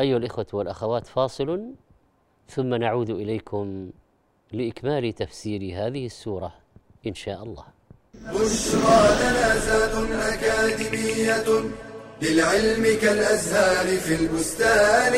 أيها 0.00 0.16
الإخوة 0.16 0.46
والأخوات 0.52 1.07
فاصل 1.07 1.74
ثم 2.48 2.74
نعود 2.74 3.11
إليكم 3.11 3.90
لإكمال 4.52 5.12
تفسير 5.12 5.61
هذه 5.61 6.07
السورة 6.07 6.54
إن 7.07 7.14
شاء 7.14 7.42
الله. 7.42 7.64
بشرى 8.14 9.07
لنا 9.20 10.35
أكاديمية 10.35 11.70
للعلم 12.22 13.00
كالأزهار 13.00 13.98
في 13.98 14.14
البستان. 14.14 15.14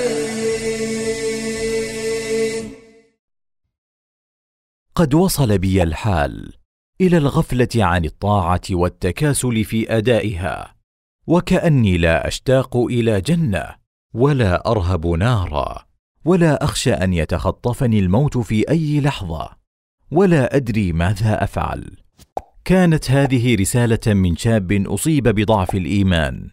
قد 4.94 5.14
وصل 5.14 5.58
بي 5.58 5.82
الحال 5.82 6.52
إلى 7.00 7.16
الغفلة 7.16 7.68
عن 7.76 8.04
الطاعة 8.04 8.60
والتكاسل 8.70 9.64
في 9.64 9.96
أدائها 9.96 10.74
وكأني 11.26 11.98
لا 11.98 12.28
أشتاق 12.28 12.76
إلى 12.76 13.20
جنة. 13.20 13.85
ولا 14.16 14.70
أرهب 14.70 15.06
نارا 15.06 15.86
ولا 16.24 16.64
أخشى 16.64 16.92
أن 16.92 17.12
يتخطفني 17.12 17.98
الموت 17.98 18.38
في 18.38 18.70
أي 18.70 19.00
لحظة 19.00 19.50
ولا 20.10 20.56
أدري 20.56 20.92
ماذا 20.92 21.44
أفعل. 21.44 21.96
كانت 22.64 23.10
هذه 23.10 23.54
رسالة 23.54 24.14
من 24.14 24.36
شاب 24.36 24.72
أصيب 24.72 25.28
بضعف 25.28 25.74
الإيمان 25.74 26.50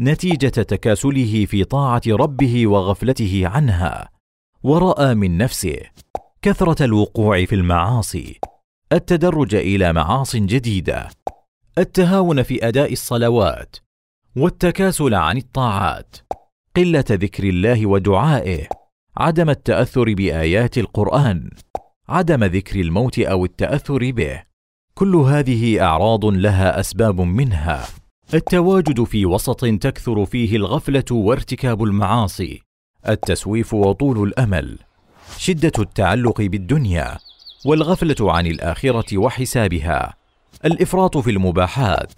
نتيجة 0.00 0.48
تكاسله 0.48 1.46
في 1.46 1.64
طاعة 1.64 2.02
ربه 2.08 2.66
وغفلته 2.66 3.42
عنها 3.44 4.08
ورأى 4.62 5.14
من 5.14 5.38
نفسه 5.38 5.76
كثرة 6.42 6.84
الوقوع 6.84 7.44
في 7.44 7.54
المعاصي 7.54 8.40
التدرج 8.92 9.54
إلى 9.54 9.92
معاص 9.92 10.36
جديدة 10.36 11.08
التهاون 11.78 12.42
في 12.42 12.68
أداء 12.68 12.92
الصلوات 12.92 13.76
والتكاسل 14.36 15.14
عن 15.14 15.36
الطاعات. 15.36 16.16
قلة 16.76 17.04
ذكر 17.10 17.44
الله 17.44 17.86
ودعائه. 17.86 18.68
عدم 19.16 19.50
التأثر 19.50 20.14
بآيات 20.14 20.78
القرآن. 20.78 21.50
عدم 22.08 22.44
ذكر 22.44 22.80
الموت 22.80 23.18
أو 23.18 23.44
التأثر 23.44 24.10
به. 24.10 24.42
كل 24.94 25.16
هذه 25.16 25.82
أعراض 25.82 26.24
لها 26.24 26.80
أسباب 26.80 27.20
منها. 27.20 27.86
التواجد 28.34 29.04
في 29.04 29.26
وسط 29.26 29.64
تكثر 29.64 30.26
فيه 30.26 30.56
الغفلة 30.56 31.04
وارتكاب 31.10 31.82
المعاصي. 31.82 32.60
التسويف 33.08 33.74
وطول 33.74 34.28
الأمل. 34.28 34.78
شدة 35.38 35.72
التعلق 35.78 36.40
بالدنيا. 36.42 37.18
والغفلة 37.66 38.32
عن 38.32 38.46
الآخرة 38.46 39.18
وحسابها. 39.18 40.14
الإفراط 40.64 41.18
في 41.18 41.30
المباحات. 41.30 42.12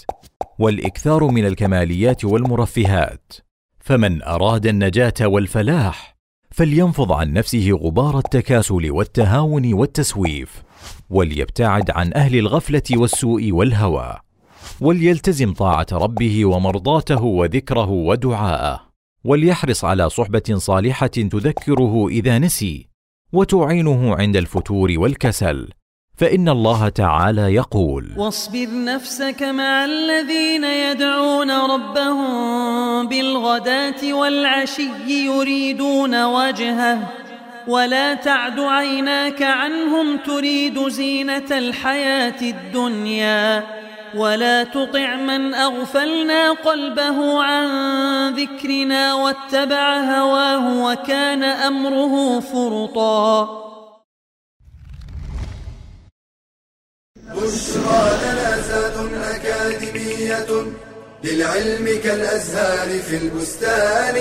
والإكثار 0.58 1.24
من 1.24 1.46
الكماليات 1.46 2.24
والمرفهات. 2.24 3.47
فمن 3.88 4.22
أراد 4.22 4.66
النجاة 4.66 5.14
والفلاح 5.22 6.16
فلينفض 6.50 7.12
عن 7.12 7.32
نفسه 7.32 7.70
غبار 7.70 8.18
التكاسل 8.18 8.90
والتهاون 8.90 9.74
والتسويف 9.74 10.62
وليبتعد 11.10 11.90
عن 11.90 12.12
أهل 12.14 12.38
الغفلة 12.38 12.82
والسوء 12.92 13.52
والهوى 13.52 14.16
وليلتزم 14.80 15.52
طاعة 15.52 15.86
ربه 15.92 16.44
ومرضاته 16.44 17.24
وذكره 17.24 17.90
ودعاءه 17.90 18.80
وليحرص 19.24 19.84
على 19.84 20.10
صحبة 20.10 20.54
صالحة 20.54 21.06
تذكره 21.06 22.08
إذا 22.08 22.38
نسي 22.38 22.88
وتعينه 23.32 24.14
عند 24.14 24.36
الفتور 24.36 24.94
والكسل 24.96 25.68
فإن 26.18 26.48
الله 26.48 26.88
تعالى 26.88 27.54
يقول 27.54 28.08
واصبر 28.16 28.66
نفسك 28.70 29.42
مع 29.42 29.84
الذين 29.84 30.64
يدعون 30.64 31.50
ربهم 31.50 33.08
بالغداة 33.08 34.12
والعشي 34.12 34.88
يريدون 35.08 36.24
وجهه. 36.24 36.98
ولا 37.68 38.14
تعد 38.14 38.60
عيناك 38.60 39.42
عنهم 39.42 40.16
تريد 40.16 40.88
زينة 40.88 41.50
الحياة 41.50 42.42
الدنيا. 42.42 43.64
ولا 44.16 44.64
تطع 44.64 45.16
من 45.16 45.54
أغفلنا 45.54 46.50
قلبه 46.52 47.42
عن 47.42 47.68
ذكرنا 48.34 49.14
واتبع 49.14 49.98
هواه 49.98 50.84
وكان 50.84 51.42
أمره 51.42 52.40
فرطا. 52.40 53.67
بشرى 57.42 58.18
لنا 58.22 59.36
أكاديمية 59.36 60.72
للعلم 61.24 62.00
كالأزهار 62.02 62.98
في 62.98 63.16
البستان. 63.16 64.16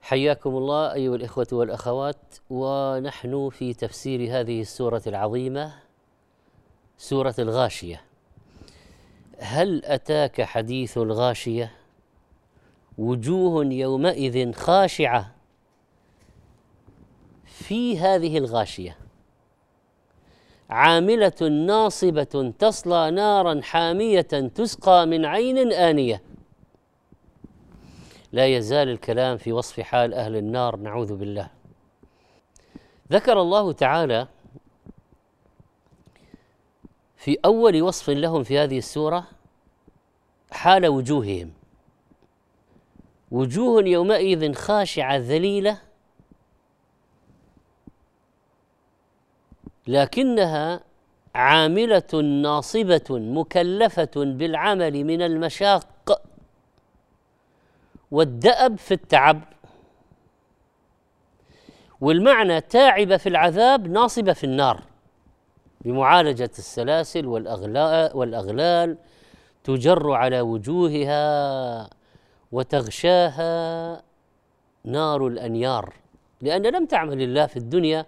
حياكم 0.00 0.50
الله 0.50 0.92
أيها 0.92 1.16
الإخوة 1.16 1.46
والأخوات 1.52 2.34
ونحن 2.50 3.50
في 3.50 3.74
تفسير 3.74 4.40
هذه 4.40 4.60
السورة 4.60 5.02
العظيمة 5.06 5.72
سورة 6.98 7.34
الغاشية. 7.38 8.00
هل 9.38 9.84
أتاك 9.84 10.42
حديث 10.42 10.98
الغاشية؟ 10.98 11.72
وجوه 12.98 13.64
يومئذ 13.64 14.52
خاشعة 14.52 15.34
في 17.44 17.98
هذه 17.98 18.38
الغاشية. 18.38 19.05
عاملة 20.70 21.48
ناصبة 21.66 22.52
تصلى 22.58 23.10
نارا 23.10 23.60
حامية 23.62 24.20
تسقى 24.54 25.06
من 25.06 25.24
عين 25.24 25.72
آنية. 25.72 26.22
لا 28.32 28.46
يزال 28.46 28.88
الكلام 28.88 29.36
في 29.36 29.52
وصف 29.52 29.80
حال 29.80 30.14
أهل 30.14 30.36
النار 30.36 30.76
نعوذ 30.76 31.16
بالله. 31.16 31.50
ذكر 33.12 33.40
الله 33.40 33.72
تعالى 33.72 34.28
في 37.16 37.38
أول 37.44 37.82
وصف 37.82 38.10
لهم 38.10 38.42
في 38.42 38.58
هذه 38.58 38.78
السورة 38.78 39.26
حال 40.50 40.86
وجوههم. 40.86 41.52
وجوه 43.30 43.88
يومئذ 43.88 44.52
خاشعة 44.52 45.16
ذليلة 45.16 45.78
لكنها 49.86 50.80
عاملة 51.34 52.20
ناصبة 52.42 53.04
مكلفة 53.10 54.10
بالعمل 54.16 55.04
من 55.04 55.22
المشاق 55.22 56.22
والدأب 58.10 58.78
في 58.78 58.94
التعب. 58.94 59.42
والمعنى 62.00 62.60
تاعبة 62.60 63.16
في 63.16 63.28
العذاب 63.28 63.88
ناصبة 63.88 64.32
في 64.32 64.44
النار. 64.44 64.82
بمعالجة 65.80 66.50
السلاسل 66.58 67.26
والأغلال 68.14 68.96
تجر 69.64 70.12
على 70.12 70.40
وجوهها 70.40 71.90
وتغشاها 72.52 74.02
نار 74.84 75.26
الأنيار. 75.26 75.94
لأن 76.40 76.62
لم 76.62 76.86
تعمل 76.86 77.22
الله 77.22 77.46
في 77.46 77.56
الدنيا 77.56 78.06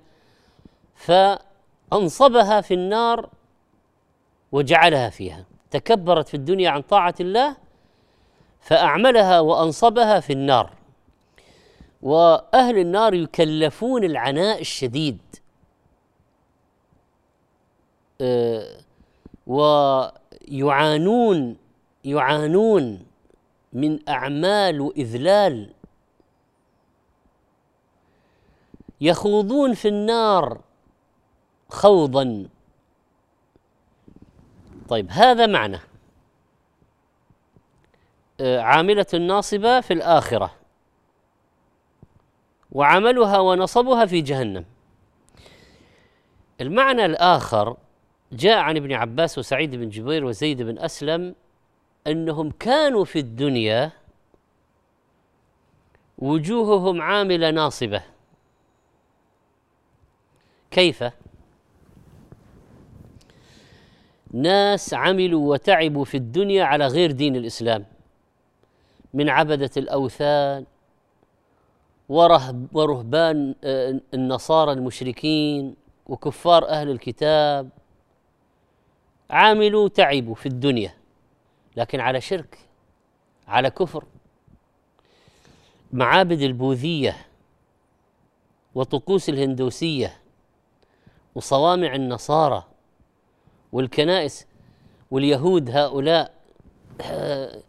فأنصبها 1.91 2.61
في 2.61 2.75
النار 2.75 3.31
وجعلها 4.53 5.11
فيها 5.11 5.45
تكبرت 5.71 6.29
في 6.29 6.35
الدنيا 6.35 6.71
عن 6.71 6.83
طاعة 6.83 7.15
الله 7.21 7.57
فأعملها 8.61 9.41
وأنصبها 9.41 10.21
في 10.21 10.33
النار. 10.33 10.73
وأهل 12.03 12.79
النار 12.79 13.15
يكلفون 13.15 14.05
العناء 14.05 14.61
الشديد. 14.61 15.19
آه، 18.21 18.81
ويعانون 20.51 21.57
يعانون 22.05 23.07
من 23.73 24.09
أعمال 24.09 24.81
وإذلال. 24.81 25.73
يخوضون 29.01 29.75
في 29.75 29.89
النار 29.89 30.61
خوضا. 31.69 32.49
طيب 34.89 35.11
هذا 35.11 35.47
معنى. 35.47 35.79
عاملة 38.41 39.07
ناصبة 39.15 39.81
في 39.81 39.93
الآخرة. 39.93 40.55
وعملها 42.73 43.39
ونصبها 43.39 44.07
في 44.07 44.21
جهنم. 44.21 44.65
المعنى 46.61 47.05
الآخر 47.05 47.77
جاء 48.33 48.59
عن 48.59 48.77
ابن 48.77 48.93
عباس 48.93 49.39
وسعيد 49.39 49.75
بن 49.75 49.89
جبير 49.89 50.25
وزيد 50.25 50.63
بن 50.63 50.79
أسلم 50.79 51.35
أنهم 52.07 52.51
كانوا 52.51 53.05
في 53.05 53.19
الدنيا 53.19 53.93
وجوههم 56.19 57.03
عاملة 57.03 57.51
ناصبة. 57.51 58.03
كيف؟ 60.71 61.05
ناس 64.33 64.95
عملوا 64.95 65.51
وتعبوا 65.53 66.05
في 66.05 66.17
الدنيا 66.17 66.65
على 66.65 66.87
غير 66.87 67.11
دين 67.11 67.37
الإسلام. 67.37 67.85
من 69.15 69.29
عبدة 69.29 69.71
الأوثان 69.77 70.67
ورهب 72.09 72.67
ورهبان 72.73 73.55
آه، 73.65 74.01
النصارى 74.15 74.73
المشركين 74.73 75.77
وكفار 76.07 76.69
أهل 76.69 76.91
الكتاب. 76.91 77.69
عاملوا 79.31 79.89
تعبوا 79.89 80.35
في 80.35 80.47
الدنيا 80.47 80.95
لكن 81.77 82.01
على 82.01 82.21
شرك 82.21 82.59
على 83.49 83.71
كفر. 83.71 84.05
معابد 85.93 86.41
البوذية 86.41 87.17
وطقوس 88.75 89.29
الهندوسية 89.29 90.17
وصوامع 91.35 91.95
النصارى 91.95 92.65
والكنائس 93.73 94.47
واليهود 95.11 95.71
هؤلاء 95.71 96.33
آه، 97.01 97.63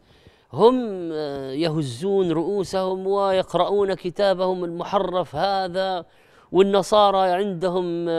هم 0.54 1.12
يهزون 1.54 2.32
رؤوسهم 2.32 3.08
ويقرؤون 3.08 3.94
كتابهم 3.94 4.64
المحرف 4.64 5.36
هذا 5.36 6.06
والنصارى 6.52 7.32
عندهم 7.32 8.10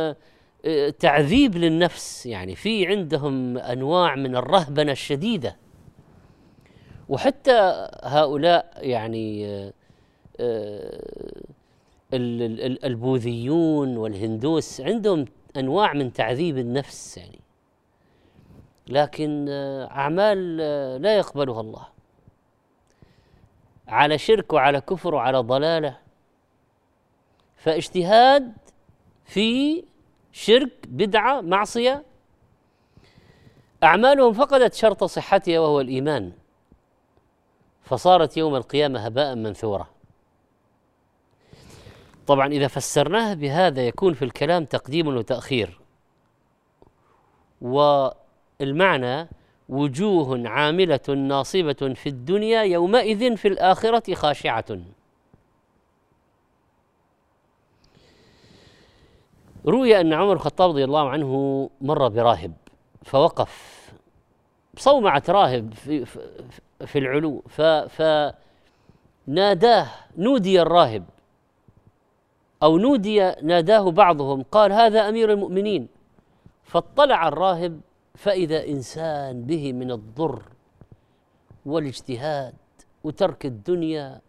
تعذيب 0.99 1.57
للنفس. 1.57 2.27
يعني 2.27 2.55
في 2.55 2.87
عندهم 2.87 3.59
أنواع 3.59 4.15
من 4.15 4.37
الرهبنة 4.37 4.93
الشديدة. 4.93 5.57
وحتى 7.09 7.89
هؤلاء 8.03 8.73
يعني 8.77 9.47
البوذيون 12.85 13.97
والهندوس 13.97 14.81
عندهم 14.81 15.25
أنواع 15.57 15.93
من 15.93 16.13
تعذيب 16.13 16.59
النفس 16.59 17.17
يعني. 17.17 17.41
لكن 18.91 19.47
أعمال 19.91 20.57
لا 21.03 21.17
يقبلها 21.17 21.61
الله. 21.61 21.87
على 23.89 24.19
شرك 24.19 24.53
وعلى 24.53 24.81
كفر 24.81 25.15
وعلى 25.15 25.39
ضلالة. 25.39 25.99
فاجتهاد 27.57 28.53
في 29.25 29.85
شرك 30.33 30.73
بدعة 30.87 31.41
معصية. 31.41 32.05
أعمالهم 33.83 34.33
فقدت 34.33 34.75
شرط 34.75 35.05
صحتها 35.05 35.59
وهو 35.59 35.81
الإيمان. 35.81 36.33
فصارت 37.83 38.37
يوم 38.37 38.55
القيامة 38.55 39.01
هباء 39.07 39.35
منثورا 39.35 39.87
طبعا 42.27 42.47
إذا 42.47 42.69
فسرناها 42.69 43.35
بهذا 43.35 43.87
يكون 43.87 44.15
في 44.15 44.25
الكلام 44.25 44.65
تقديم 44.65 45.07
وتأخير. 45.09 45.81
والمعنى 48.61 49.29
وجوه 49.69 50.49
عاملة 50.49 51.01
ناصبة 51.09 51.95
في 51.95 52.09
الدنيا 52.09 52.63
يومئذ 52.63 53.37
في 53.37 53.49
الآخرة 53.49 54.15
خاشعة. 54.15 54.79
روي 59.67 60.01
أن 60.01 60.13
عمر 60.13 60.33
الخطاب 60.33 60.71
رضي 60.71 60.85
الله 60.85 61.09
عنه 61.09 61.71
مر 61.81 62.09
براهب 62.09 62.53
فوقف 63.05 63.81
صومعة 64.77 65.23
راهب 65.29 65.75
في, 65.75 66.05
في 66.87 66.99
العلو 66.99 67.43
فناداه 69.27 69.87
نودي 70.19 70.63
الراهب 70.63 71.05
أو 72.63 72.79
نودي 72.79 73.35
ناداه 73.43 73.91
بعضهم 73.91 74.43
قال 74.43 74.73
هذا 74.73 75.09
أمير 75.09 75.33
المؤمنين. 75.33 75.89
فاطلع 76.65 77.29
الراهب 77.29 77.81
فإذا 78.15 78.67
إنسان 78.67 79.43
به 79.43 79.73
من 79.73 79.91
الضر 79.91 80.43
والاجتهاد 81.67 82.55
وترك 83.05 83.47
الدنيا 83.47 84.21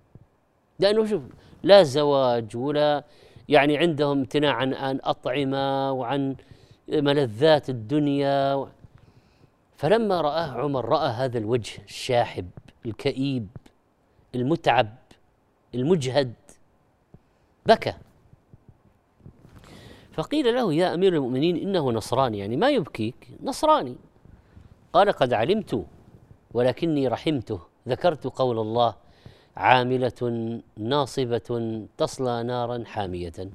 لأنه 0.80 1.06
شوف 1.06 1.24
لا 1.64 1.84
زواج 1.84 2.58
ولا 2.58 3.04
يعني 3.50 3.78
عندهم 3.78 4.18
امتناع 4.18 4.54
عن 4.54 4.74
عن 4.74 5.00
أطعمة 5.04 5.92
وعن 5.92 6.36
ملذات 6.90 7.70
الدنيا 7.70 8.68
فلما 9.76 10.22
رآه 10.22 10.52
عمر 10.52 10.86
رأى 10.86 11.10
هذا 11.10 11.38
الوجه 11.38 11.84
الشاحب 11.84 12.50
الكئيب 12.86 13.48
المتعب 14.36 14.96
المجهد 15.76 16.34
بكى. 17.66 17.94
فقيل 20.12 20.56
له 20.56 20.74
يا 20.74 20.94
أمير 20.94 21.14
المؤمنين 21.14 21.58
إنه 21.58 21.92
نصراني. 21.92 22.40
يعني 22.40 22.58
ما 22.58 22.70
يبكيك 22.70 23.28
نصراني. 23.44 23.96
قال 24.94 25.12
قد 25.12 25.34
علمت 25.34 25.86
ولكني 26.54 27.08
رحمته. 27.08 27.60
ذكرت 27.88 28.28
قول 28.28 28.60
الله 28.60 28.96
عاملة 29.58 30.62
ناصبة 30.78 31.88
تصلى 31.98 32.44
نارا 32.44 32.84
حامية. 32.86 33.50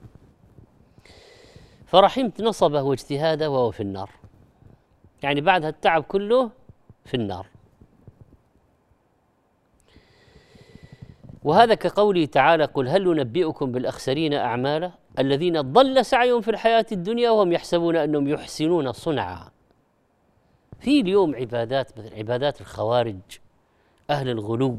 فرحمت 1.86 2.40
نصبه 2.40 2.82
واجتهاده 2.82 3.50
وهو 3.50 3.70
في 3.70 3.80
النار. 3.80 4.10
يعني 5.22 5.40
بعد 5.40 5.64
التعب 5.64 6.02
كله 6.02 6.50
في 7.04 7.14
النار. 7.14 7.46
وهذا 11.44 11.74
كقوله 11.74 12.24
تعالى 12.26 12.64
قل 12.64 12.88
هل 12.88 13.04
ننبئكم 13.04 13.72
بالأخسرين 13.72 14.34
اعمالا 14.34 14.92
الذين 15.18 15.60
ضل 15.60 16.04
سعيهم 16.04 16.40
في 16.40 16.50
الحياة 16.50 16.86
الدنيا 16.92 17.30
وهم 17.30 17.52
يحسبون 17.52 17.96
أنهم 17.96 18.28
يحسنون 18.28 18.92
صنعا. 18.92 19.50
في 20.80 21.00
اليوم 21.00 21.34
عبادات 21.34 21.98
مثل 21.98 22.14
عبادات 22.14 22.60
الخوارج 22.60 23.20
أهل 24.10 24.28
الغلو 24.28 24.78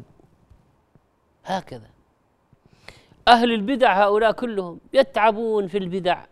هكذا. 1.45 1.89
أهل 3.27 3.51
البدع 3.51 4.03
هؤلاء 4.03 4.31
كلهم 4.31 4.79
يتعبون 4.93 5.67
في 5.67 5.77
البدع. 5.77 6.25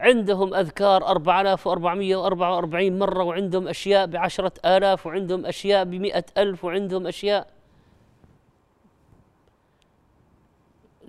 عندهم 0.00 0.54
أذكار 0.54 1.06
4444 1.06 2.98
مرة 2.98 3.24
وعندهم 3.24 3.68
أشياء 3.68 4.06
بعشرة 4.06 4.52
آلاف 4.64 5.06
وعندهم 5.06 5.46
أشياء 5.46 5.84
بمئة 5.84 6.24
ألف 6.38 6.64
وعندهم 6.64 7.06
أشياء 7.06 7.46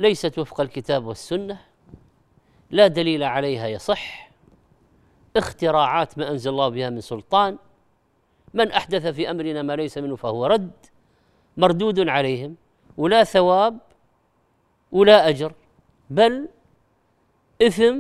ليست 0.02 0.40
وفق 0.40 0.62
الكتاب 0.62 1.06
والسنة 1.06 1.62
لا 2.72 2.88
دليل 2.88 3.24
عليها 3.24 3.68
يصح. 3.68 4.32
اختراعات 5.36 6.18
ما 6.18 6.32
أنزل 6.32 6.52
الله 6.52 6.70
بها 6.70 6.90
من 6.90 7.02
سلطان 7.02 7.58
من 8.54 8.72
أحدث 8.72 9.08
في 9.08 9.32
أمرنا 9.32 9.62
ما 9.62 9.76
ليس 9.76 9.98
منه 9.98 10.16
فهو 10.16 10.46
رد 10.46 10.72
مردود 11.58 12.10
عليهم 12.10 12.56
ولا 12.98 13.24
ثواب 13.24 13.80
ولا 14.92 15.30
أجر 15.30 15.54
بل 16.10 16.50
إثم 17.62 17.98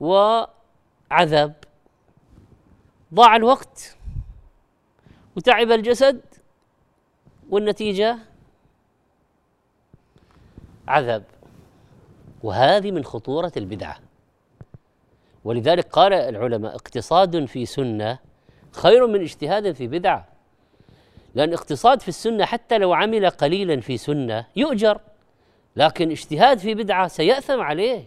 وعذاب. 0.00 1.54
ضاع 3.14 3.36
الوقت 3.36 3.96
وتعب 5.36 5.70
الجسد 5.70 6.20
والنتيجة 7.50 8.18
عذاب 10.90 11.24
وهذه 12.42 12.90
من 12.90 13.04
خطورة 13.04 13.52
البدعة. 13.56 13.98
ولذلك 15.44 15.86
قال 15.86 16.12
العلماء 16.12 16.74
اقتصاد 16.74 17.44
في 17.44 17.66
سنة 17.66 18.18
خير 18.72 19.06
من 19.06 19.20
اجتهاد 19.20 19.72
في 19.72 19.86
بدعة. 19.86 20.28
لأن 21.34 21.52
اقتصاد 21.52 22.00
في 22.00 22.08
السنة 22.08 22.44
حتى 22.44 22.78
لو 22.78 22.92
عمل 22.92 23.30
قليلا 23.30 23.80
في 23.80 23.96
سنة 23.96 24.46
يؤجر 24.56 25.00
لكن 25.76 26.10
اجتهاد 26.10 26.58
في 26.58 26.74
بدعة 26.74 27.08
سيأثم 27.08 27.60
عليه. 27.60 28.04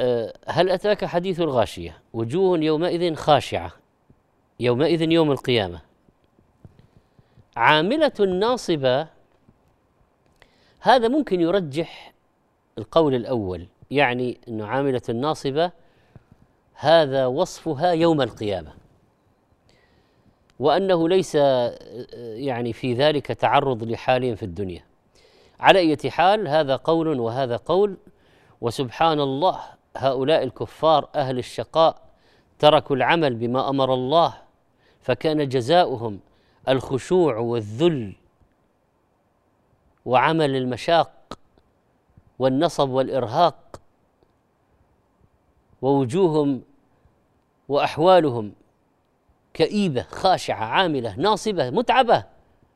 أه، 0.00 0.34
هل 0.48 0.70
أتاك 0.70 1.04
حديث 1.04 1.40
الغاشية؟ 1.40 1.98
وجوه 2.12 2.58
يومئذ 2.58 3.14
خاشعة 3.14 3.72
يومئذ 4.60 5.12
يوم 5.12 5.32
القيامة. 5.32 5.87
عاملة 7.58 8.12
ناصبة 8.20 9.06
هذا 10.80 11.08
ممكن 11.08 11.40
يرجح 11.40 12.12
القول 12.78 13.14
الأول 13.14 13.66
يعني 13.90 14.38
أنه 14.48 14.66
عاملة 14.66 15.02
ناصبة 15.14 15.70
هذا 16.74 17.26
وصفها 17.26 17.92
يوم 17.92 18.22
القيامة. 18.22 18.72
وأنه 20.58 21.08
ليس 21.08 21.34
يعني 21.34 22.72
في 22.72 22.94
ذلك 22.94 23.26
تعرض 23.26 23.84
لحال 23.84 24.36
في 24.36 24.42
الدنيا. 24.42 24.84
على 25.60 25.78
أي 25.78 26.10
حال 26.10 26.48
هذا 26.48 26.76
قول 26.76 27.20
وهذا 27.20 27.56
قول 27.56 27.96
وسبحان 28.60 29.20
الله 29.20 29.60
هؤلاء 29.96 30.42
الكفار 30.42 31.08
أهل 31.14 31.38
الشقاء 31.38 32.02
تركوا 32.58 32.96
العمل 32.96 33.34
بما 33.34 33.68
أمر 33.68 33.94
الله 33.94 34.34
فكان 35.00 35.48
جزاؤهم 35.48 36.20
الخشوع 36.68 37.36
والذل 37.36 38.14
وعمل 40.04 40.56
المشاق 40.56 41.38
والنصب 42.38 42.88
والإرهاق 42.88 43.80
ووجوههم 45.82 46.62
وأحوالهم 47.68 48.52
كئيبة 49.54 50.02
خاشعة 50.02 50.64
عاملة 50.64 51.16
ناصبة 51.16 51.70
متعبة 51.70 52.24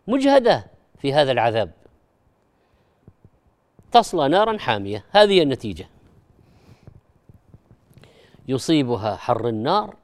مجهدة 0.07 0.67
في 0.99 1.15
هذا 1.15 1.33
العذاب. 1.33 1.71
تصلى 3.93 4.29
نارا 4.29 4.59
حامية. 4.59 5.05
هذه 5.11 5.43
النتيجة. 5.43 5.89
يصيبها 8.49 9.17
حر 9.17 9.49
النار 9.49 9.97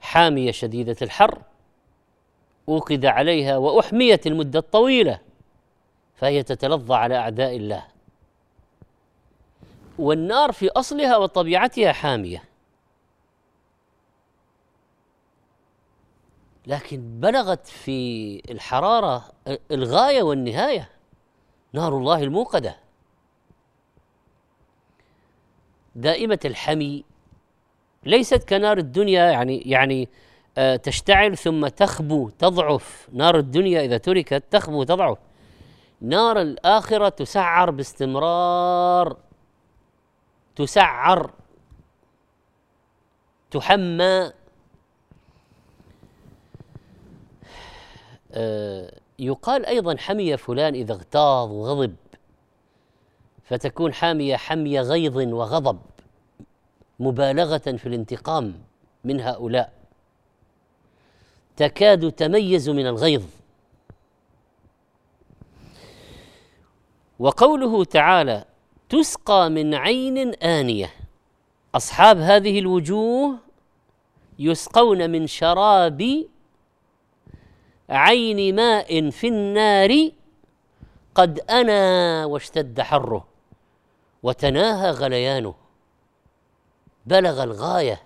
حامية 0.00 0.50
شديدة 0.50 0.96
الحر. 1.02 1.42
أوقد 2.68 3.04
عليها 3.06 3.56
وأحميت 3.56 4.26
المدة 4.26 4.58
الطويلة 4.58 5.20
فهي 6.14 6.42
تتلظى 6.42 6.94
على 6.94 7.16
أعداء 7.16 7.56
الله. 7.56 7.86
والنار 9.98 10.52
في 10.52 10.68
أصلها 10.68 11.16
وطبيعتها 11.16 11.92
حامية. 11.92 12.44
لكن 16.66 17.20
بلغت 17.20 17.66
في 17.66 18.42
الحرارة 18.50 19.24
الغاية 19.70 20.22
والنهاية 20.22 20.88
نار 21.72 21.98
الله 21.98 22.22
الموقدة. 22.22 22.76
دائمة 25.94 26.38
الحمي 26.44 27.04
ليست 28.04 28.48
كنار 28.48 28.78
الدنيا 28.78 29.30
يعني 29.30 29.58
يعني 29.58 30.08
تشتعل 30.82 31.36
ثم 31.36 31.68
تخبو 31.68 32.28
تضعف. 32.28 33.08
نار 33.12 33.38
الدنيا 33.38 33.80
إذا 33.80 33.98
تركت 33.98 34.44
تخبو 34.50 34.82
تضعف. 34.84 35.18
نار 36.00 36.40
الآخرة 36.40 37.08
تسعر 37.08 37.70
باستمرار. 37.70 39.16
تسعر. 40.56 41.30
تحمى. 43.50 44.32
آه 48.32 48.92
يقال 49.18 49.66
أيضا 49.66 49.96
حمي 49.96 50.36
فلان 50.36 50.74
إذا 50.74 50.92
اغتاظ 50.92 51.52
وغضب 51.52 51.96
فتكون 53.44 53.92
حامية 53.92 54.36
حمي 54.36 54.80
غيظ 54.80 55.16
وغضب 55.16 55.78
مبالغة 57.00 57.58
في 57.58 57.86
الانتقام 57.86 58.54
من 59.04 59.20
هؤلاء. 59.20 59.75
تكاد 61.56 62.12
تميز 62.12 62.68
من 62.68 62.86
الغيظ. 62.86 63.24
وقوله 67.18 67.84
تعالى 67.84 68.44
تسقى 68.88 69.50
من 69.50 69.74
عين 69.74 70.34
آنية. 70.34 70.90
أصحاب 71.74 72.18
هذه 72.18 72.58
الوجوه 72.58 73.38
يسقون 74.38 75.10
من 75.10 75.26
شراب 75.26 76.26
عين 77.90 78.54
ماء 78.54 79.10
في 79.10 79.28
النار 79.28 80.10
قد 81.14 81.40
أنا 81.40 82.24
واشتد 82.24 82.80
حره 82.80 83.26
وتناهى 84.22 84.90
غليانه. 84.90 85.54
بلغ 87.06 87.42
الغاية 87.42 88.02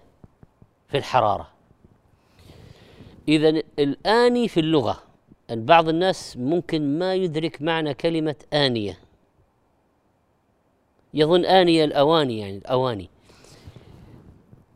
في 0.88 0.96
الحرارة. 0.96 1.59
إذا 3.30 3.62
الآني 3.78 4.48
في 4.48 4.60
اللغة 4.60 5.02
بعض 5.50 5.88
الناس 5.88 6.36
ممكن 6.36 6.98
ما 6.98 7.14
يدرك 7.14 7.62
معنى 7.62 7.94
كلمة 7.94 8.34
آنية. 8.52 8.98
يظن 11.14 11.44
آنية 11.44 11.84
الأواني 11.84 12.38
يعني 12.38 12.56
الأواني. 12.56 13.10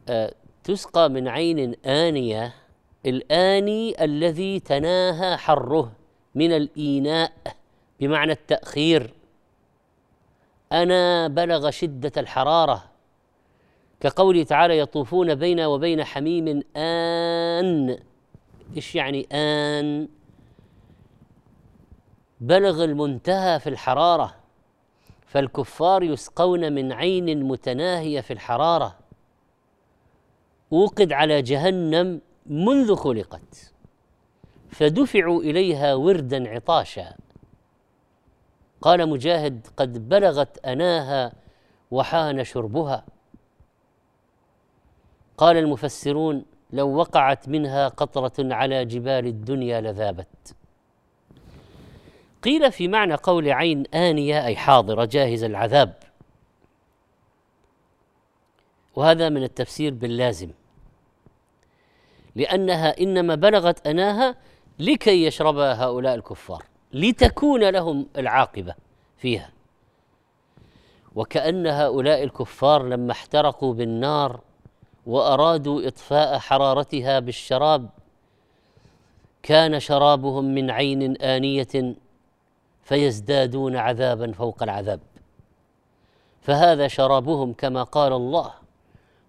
أه 0.08 0.34
تسقى 0.64 1.08
من 1.08 1.28
عين 1.28 1.74
آنية 1.86 2.54
الآني 3.06 4.04
الذي 4.04 4.60
تناهى 4.60 5.36
حره 5.36 5.92
من 6.34 6.52
الإيناء 6.52 7.32
بمعنى 8.00 8.32
التأخير. 8.32 9.14
أنا 10.72 11.28
بلغ 11.28 11.70
شدة 11.70 12.12
الحرارة. 12.16 12.84
كقوله 14.00 14.42
تعالى 14.42 14.78
يطوفون 14.78 15.34
بين 15.34 15.60
وبين 15.60 16.04
حميم 16.04 16.62
آن. 16.76 17.98
إيش 18.76 18.94
يعني 18.94 19.28
آن 19.32 20.08
بلغ 22.40 22.84
المنتهى 22.84 23.60
في 23.60 23.68
الحرارة 23.68 24.34
فالكفار 25.26 26.02
يسقون 26.02 26.72
من 26.72 26.92
عين 26.92 27.42
متناهية 27.42 28.20
في 28.20 28.32
الحرارة. 28.32 28.98
اوقد 30.72 31.12
على 31.12 31.42
جهنم 31.42 32.20
منذ 32.46 32.94
خلقت 32.94 33.72
فدفعوا 34.70 35.42
إليها 35.42 35.94
وردا 35.94 36.50
عطاشا. 36.50 37.16
قال 38.82 39.08
مجاهد 39.08 39.66
قد 39.76 40.08
بلغت 40.08 40.66
أناها 40.66 41.32
وحان 41.90 42.44
شربها. 42.44 43.04
قال 45.38 45.56
المفسرون 45.56 46.44
لو 46.74 46.94
وقعت 46.94 47.48
منها 47.48 47.88
قطرة 47.88 48.54
على 48.54 48.84
جبال 48.84 49.26
الدنيا 49.26 49.80
لذابت. 49.80 50.56
قيل 52.42 52.72
في 52.72 52.88
معنى 52.88 53.14
قول 53.14 53.50
عين 53.50 53.86
آنية 53.86 54.46
أي 54.46 54.56
حاضرة 54.56 55.04
جاهز 55.04 55.44
العذاب. 55.44 55.94
وهذا 58.96 59.28
من 59.28 59.42
التفسير 59.42 59.94
باللازم. 59.94 60.50
لأنها 62.36 63.00
إنما 63.00 63.34
بلغت 63.34 63.86
أناها 63.86 64.36
لكي 64.78 65.24
يشربها 65.24 65.84
هؤلاء 65.84 66.14
الكفار 66.14 66.64
لتكون 66.92 67.68
لهم 67.68 68.06
العاقبة 68.16 68.74
فيها. 69.16 69.50
وكأن 71.14 71.66
هؤلاء 71.66 72.22
الكفار 72.22 72.82
لما 72.82 73.12
احترقوا 73.12 73.74
بالنار 73.74 74.40
وأرادوا 75.06 75.88
إطفاء 75.88 76.38
حرارتها 76.38 77.18
بالشراب. 77.18 77.88
كان 79.42 79.80
شرابهم 79.80 80.54
من 80.54 80.70
عين 80.70 81.16
آنية 81.16 81.94
فيزدادون 82.82 83.76
عذابا 83.76 84.32
فوق 84.32 84.62
العذاب. 84.62 85.00
فهذا 86.40 86.88
شرابهم 86.88 87.52
كما 87.52 87.82
قال 87.82 88.12
الله 88.12 88.50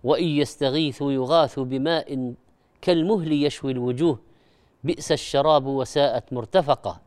وإن 0.04 0.28
يستغيثوا 0.28 1.12
يغاثوا 1.12 1.66
بماء 1.66 2.34
كالمهل 2.82 3.32
يشوي 3.32 3.72
الوجوه. 3.72 4.20
بئس 4.84 5.12
الشراب 5.12 5.66
وساءت 5.66 6.34
مرتفقة 6.34 7.02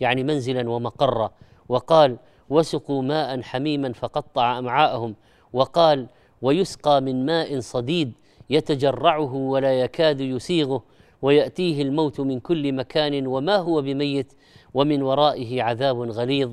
يعني 0.00 0.22
منزلا 0.22 0.70
ومقرا. 0.70 1.30
وقال 1.68 2.16
وسقوا 2.50 3.02
ماء 3.02 3.42
حميما 3.42 3.92
فقطع 3.92 4.58
أمعاءهم. 4.58 5.14
وقال 5.52 6.06
ويسقى 6.42 7.00
من 7.00 7.26
ماء 7.26 7.60
صديد 7.60 8.12
يتجرعه 8.50 9.34
ولا 9.34 9.80
يكاد 9.80 10.20
يسيغه 10.20 10.82
ويأتيه 11.22 11.82
الموت 11.82 12.20
من 12.20 12.40
كل 12.40 12.72
مكان 12.72 13.26
وما 13.26 13.56
هو 13.56 13.82
بميت 13.82 14.32
ومن 14.74 15.02
ورائه 15.02 15.62
عذاب 15.62 16.00
غليظ. 16.00 16.52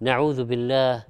نعوذ 0.00 0.44
بالله 0.44 1.04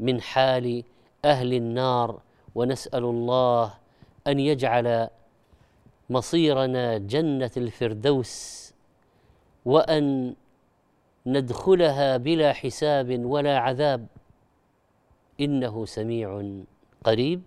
من 0.00 0.20
حال 0.20 0.84
أهل 1.24 1.54
النار 1.54 2.20
ونسأل 2.54 3.04
الله 3.04 3.74
أن 4.26 4.40
يجعل 4.40 5.08
مصيرنا 6.10 6.98
جنة 6.98 7.50
الفردوس 7.56 8.72
وأن 9.64 10.34
ندخلها 11.26 12.16
بلا 12.16 12.52
حساب 12.52 13.24
ولا 13.24 13.58
عذاب. 13.58 14.06
إنه 15.40 15.84
سميع 15.86 16.42
قريب. 17.04 17.42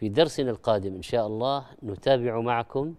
في 0.00 0.08
درسنا 0.08 0.50
القادم 0.50 0.94
إن 0.94 1.02
شاء 1.02 1.26
الله 1.26 1.64
نتابع 1.84 2.40
معكم 2.40 2.94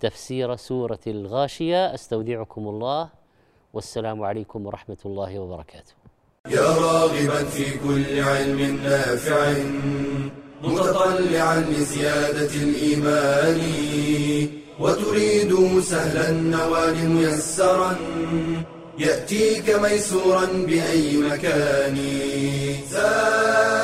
تفسير 0.00 0.56
سورة 0.56 0.98
الغاشية. 1.06 1.94
أستودعكم 1.94 2.68
الله. 2.68 3.08
والسلام 3.72 4.22
عليكم 4.22 4.66
ورحمة 4.66 4.96
الله 5.06 5.38
وبركاته. 5.38 5.92
يا 6.48 6.60
راغبا 6.60 7.44
في 7.44 7.78
كل 7.78 8.20
علم 8.20 8.60
نافع 8.84 9.52
متطلعا 10.62 11.60
لزيادة 11.60 12.54
الإيمان 12.54 13.60
وتريد 14.80 15.80
سهلا 15.80 16.30
النوال 16.30 17.08
ميسرا 17.08 17.96
يأتيك 18.98 19.70
ميسورا 19.70 20.46
بأي 20.46 21.16
مكان. 21.16 21.96
زاد 22.90 23.83